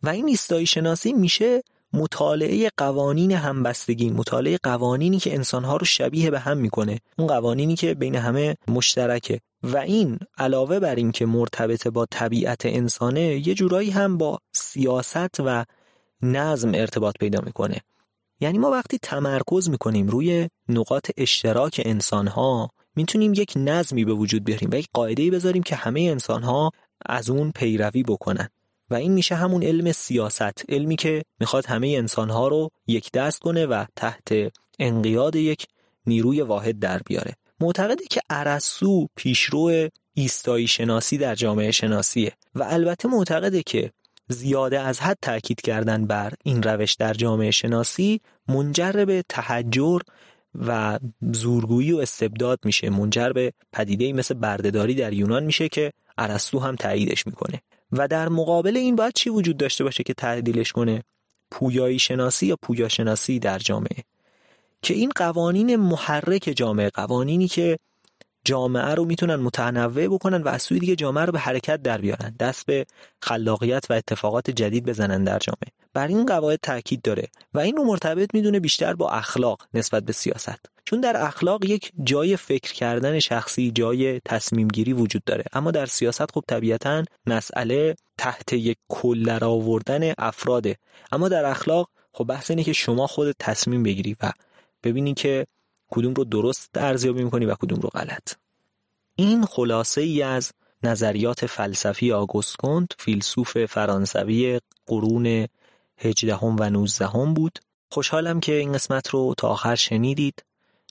و 0.03 0.09
این 0.09 0.29
ایستایی 0.29 0.67
شناسی 0.67 1.13
میشه 1.13 1.63
مطالعه 1.93 2.71
قوانین 2.77 3.33
همبستگی 3.33 4.11
مطالعه 4.11 4.59
قوانینی 4.63 5.19
که 5.19 5.35
انسانها 5.35 5.77
رو 5.77 5.85
شبیه 5.85 6.31
به 6.31 6.39
هم 6.39 6.59
می‌کنه. 6.59 6.99
اون 7.19 7.29
قوانینی 7.29 7.77
که 7.77 7.95
بین 7.95 8.15
همه 8.15 8.57
مشترکه. 8.69 9.41
و 9.63 9.77
این 9.77 10.19
علاوه 10.39 10.79
بر 10.79 10.95
این 10.95 11.13
که 11.13 11.27
مرتبط 11.27 11.89
با 11.89 12.07
طبیعت 12.11 12.67
انسانه 12.67 13.49
یه 13.49 13.55
جورایی 13.55 13.91
هم 13.91 14.19
با 14.19 14.39
سیاست 14.53 15.41
و 15.41 15.65
نظم 16.23 16.75
ارتباط 16.75 17.15
پیدا 17.21 17.41
می‌کنه. 17.41 17.81
یعنی 18.41 18.59
ما 18.59 18.71
وقتی 18.71 18.99
تمرکز 19.03 19.71
می‌کنیم 19.71 20.09
روی 20.09 20.49
نقاط 20.69 21.11
اشتراک 21.17 21.83
انسانها 21.85 22.71
می‌تونیم 22.97 23.35
یک 23.35 23.53
نظمی 23.57 24.05
به 24.05 24.13
وجود 24.13 24.45
بیاریم 24.45 24.69
و 24.73 24.75
یک 24.75 24.89
قاعده 24.93 25.31
بذاریم 25.31 25.63
که 25.63 25.77
همه 25.77 26.01
انسانها 26.01 26.71
از 27.07 27.31
اون 27.31 27.51
پیروی 27.51 28.03
بکنن. 28.03 28.49
و 28.93 28.95
این 28.95 29.13
میشه 29.13 29.35
همون 29.35 29.63
علم 29.63 29.93
سیاست 29.93 30.71
علمی 30.71 30.97
که 30.97 31.23
می‌خواد 31.41 31.67
همه 31.67 31.89
انسانها 31.89 32.49
رو 32.49 32.71
یک 32.87 33.13
دست 33.13 33.39
کنه 33.39 33.67
و 33.67 33.85
تحت 33.97 34.53
انقیاد 34.79 35.37
یک 35.37 35.67
نیروی 36.07 36.41
واحد 36.41 36.79
در 36.79 36.99
بیاره. 37.07 37.33
معتقده 37.61 38.05
که 38.11 38.21
ارسطو 38.31 39.07
پیشرو 39.17 39.89
ایستایی 40.15 40.67
شناسی 40.67 41.19
در 41.19 41.35
جامعه 41.35 41.71
شناسیه 41.71 42.33
و 42.55 42.63
البته 42.63 43.09
معتقده 43.09 43.63
که 43.63 43.93
زیاده 44.29 44.81
از 44.81 45.01
حد 45.01 45.19
تاکید 45.23 45.61
کردن 45.61 46.07
بر 46.07 46.33
این 46.45 46.63
روش 46.63 46.95
در 46.95 47.15
جامعه 47.15 47.51
شناسی 47.51 48.21
منجر 48.49 49.05
به 49.05 49.25
تحجر 49.29 50.01
و 50.55 50.99
زورگویی 51.33 51.93
و 51.93 51.99
استبداد 51.99 52.59
میشه 52.65 52.91
منجر 52.91 53.33
به 53.33 53.53
پدیده 53.73 54.13
مثل 54.13 54.35
بردهداری 54.35 54.95
در 54.95 55.13
یونان 55.13 55.45
میشه 55.45 55.69
که 55.69 55.93
ارسطو 56.19 56.59
هم 56.59 56.77
تاییدش 56.77 57.27
می‌کنه. 57.27 57.61
و 57.93 58.09
در 58.09 58.29
مقابل 58.29 58.77
این 58.77 58.97
باید 58.97 59.13
چی 59.13 59.31
وجود 59.31 59.57
داشته 59.57 59.85
باشه 59.85 60.03
که 60.03 60.15
تعدیلش 60.15 60.73
کنه؟ 60.73 61.03
پویایی 61.51 61.99
شناسی 61.99 62.47
یا 62.47 62.57
پویا 62.63 62.89
شناسی 62.89 63.39
در 63.39 63.59
جامعه؟ 63.59 64.05
که 64.83 64.95
این 64.95 65.11
قوانین 65.17 65.77
محرک 65.77 66.53
جامعه 66.57 66.91
قوانینی 66.91 67.49
که 67.49 67.79
جامعه 68.45 68.95
رو 68.95 69.05
می‌تونن 69.05 69.37
متنوع 69.37 70.09
بکنن 70.09 70.43
و 70.43 70.49
از 70.49 70.63
سوی 70.63 70.79
دیگه 70.79 70.97
جامعه 70.97 71.25
رو 71.25 71.33
به 71.33 71.39
حرکت 71.39 71.83
در 71.83 72.01
بیارن 72.01 72.35
دست 72.41 72.67
به 72.67 72.87
خلاقیت 73.21 73.87
و 73.91 73.93
اتفاقات 73.93 74.51
جدید 74.51 74.85
بزنن 74.85 75.25
در 75.25 75.39
جامعه. 75.39 75.73
بر 75.93 76.07
این 76.07 76.27
قواعد 76.27 76.59
تاکید 76.63 77.03
داره 77.03 77.29
و 77.55 77.59
این 77.59 77.77
رو 77.77 77.85
مرتبط 77.85 78.35
می‌دونه 78.35 78.61
بیشتر 78.61 78.95
با 78.95 79.11
اخلاق 79.11 79.63
نسبت 79.75 80.03
به 80.03 80.13
سیاست. 80.13 80.72
چون 80.93 81.01
در 81.01 81.27
اخلاق 81.27 81.65
یک 81.65 81.93
جای 82.05 82.37
فکر 82.37 82.73
کردن 82.73 83.19
شخصی 83.19 83.71
جای 83.71 84.21
تصمیم 84.21 84.69
گیری 84.69 84.93
وجود 84.93 85.25
داره. 85.25 85.45
اما 85.53 85.71
در 85.71 85.87
سیاست 85.87 86.31
خب 86.31 86.45
طبیعتا 86.49 87.05
مسئله 87.27 87.97
تحت 88.19 88.53
یک 88.53 88.79
کل 88.89 89.39
آوردن 89.43 90.13
افراده. 90.19 90.77
اما 91.13 91.29
در 91.29 91.45
اخلاق 91.45 91.89
خب 92.13 92.25
بحث 92.25 92.51
اینه 92.51 92.65
که 92.65 92.73
شما 92.73 93.07
خود 93.07 93.37
تصمیم 93.39 93.83
بگیری 93.83 94.17
و 94.23 94.33
ببینی 94.83 95.15
که 95.15 95.47
کدوم 95.91 96.15
رو 96.15 96.25
درست 96.25 96.71
ارزیابی 96.75 97.25
می‌کنی 97.25 97.47
و 97.47 97.55
کدوم 97.55 97.81
رو 97.81 97.89
غلط. 97.89 98.35
این 99.17 99.45
خلاصه 99.45 100.01
ای 100.01 100.23
از 100.23 100.53
نظریات 100.83 101.47
فلسفی 101.47 102.13
آگوست 102.13 102.57
کنت 102.57 102.91
فیلسوف 102.99 103.65
فرانسوی 103.65 104.61
قرون 104.87 105.47
هجدهم 105.99 106.57
و 106.59 106.71
نوزدهم 106.71 107.35
بود. 107.35 107.59
خوشحالم 107.91 108.41
که 108.41 108.53
این 108.53 108.73
قسمت 108.73 109.09
رو 109.09 109.35
تا 109.39 109.49
آخر 109.49 109.75
شنیدید. 109.75 110.43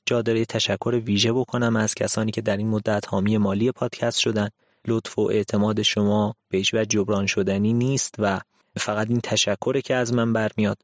جا 0.05 0.21
داره 0.21 0.45
تشکر 0.45 1.01
ویژه 1.05 1.33
بکنم 1.33 1.75
از 1.75 1.95
کسانی 1.95 2.31
که 2.31 2.41
در 2.41 2.57
این 2.57 2.67
مدت 2.67 3.03
حامی 3.07 3.37
مالی 3.37 3.71
پادکست 3.71 4.19
شدن. 4.19 4.49
لطف 4.87 5.19
و 5.19 5.21
اعتماد 5.21 5.81
شما 5.81 6.35
به 6.49 6.63
و 6.73 6.85
جبران 6.85 7.25
شدنی 7.25 7.73
نیست 7.73 8.15
و 8.19 8.39
فقط 8.77 9.09
این 9.09 9.19
تشکره 9.21 9.81
که 9.81 9.95
از 9.95 10.13
من 10.13 10.33
برمیاد. 10.33 10.77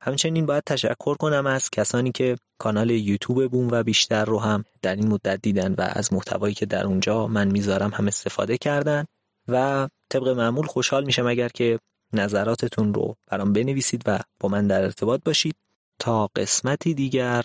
همچنین 0.00 0.46
باید 0.46 0.62
تشکر 0.66 1.14
کنم 1.14 1.46
از 1.46 1.70
کسانی 1.70 2.12
که 2.12 2.36
کانال 2.58 2.90
یوتیوب 2.90 3.50
بوم 3.50 3.68
و 3.70 3.82
بیشتر 3.82 4.24
رو 4.24 4.38
هم 4.38 4.64
در 4.82 4.96
این 4.96 5.08
مدت 5.08 5.42
دیدن 5.42 5.74
و 5.78 5.88
از 5.92 6.12
محتوایی 6.12 6.54
که 6.54 6.66
در 6.66 6.86
اونجا 6.86 7.26
من 7.26 7.48
می‌ذارم 7.48 7.90
هم 7.94 8.06
استفاده 8.06 8.58
کردن. 8.58 9.04
و 9.48 9.88
طبق 10.08 10.28
معمول 10.28 10.66
خوشحال 10.66 11.04
میشم 11.04 11.26
اگر 11.26 11.48
که 11.48 11.78
نظراتتون 12.12 12.94
رو 12.94 13.16
برام 13.26 13.52
بنویسید 13.52 14.02
و 14.06 14.18
با 14.40 14.48
من 14.48 14.66
در 14.66 14.82
ارتباط 14.82 15.20
باشید. 15.24 15.54
تا 15.98 16.30
قسمتی 16.36 16.94
دیگر 16.94 17.44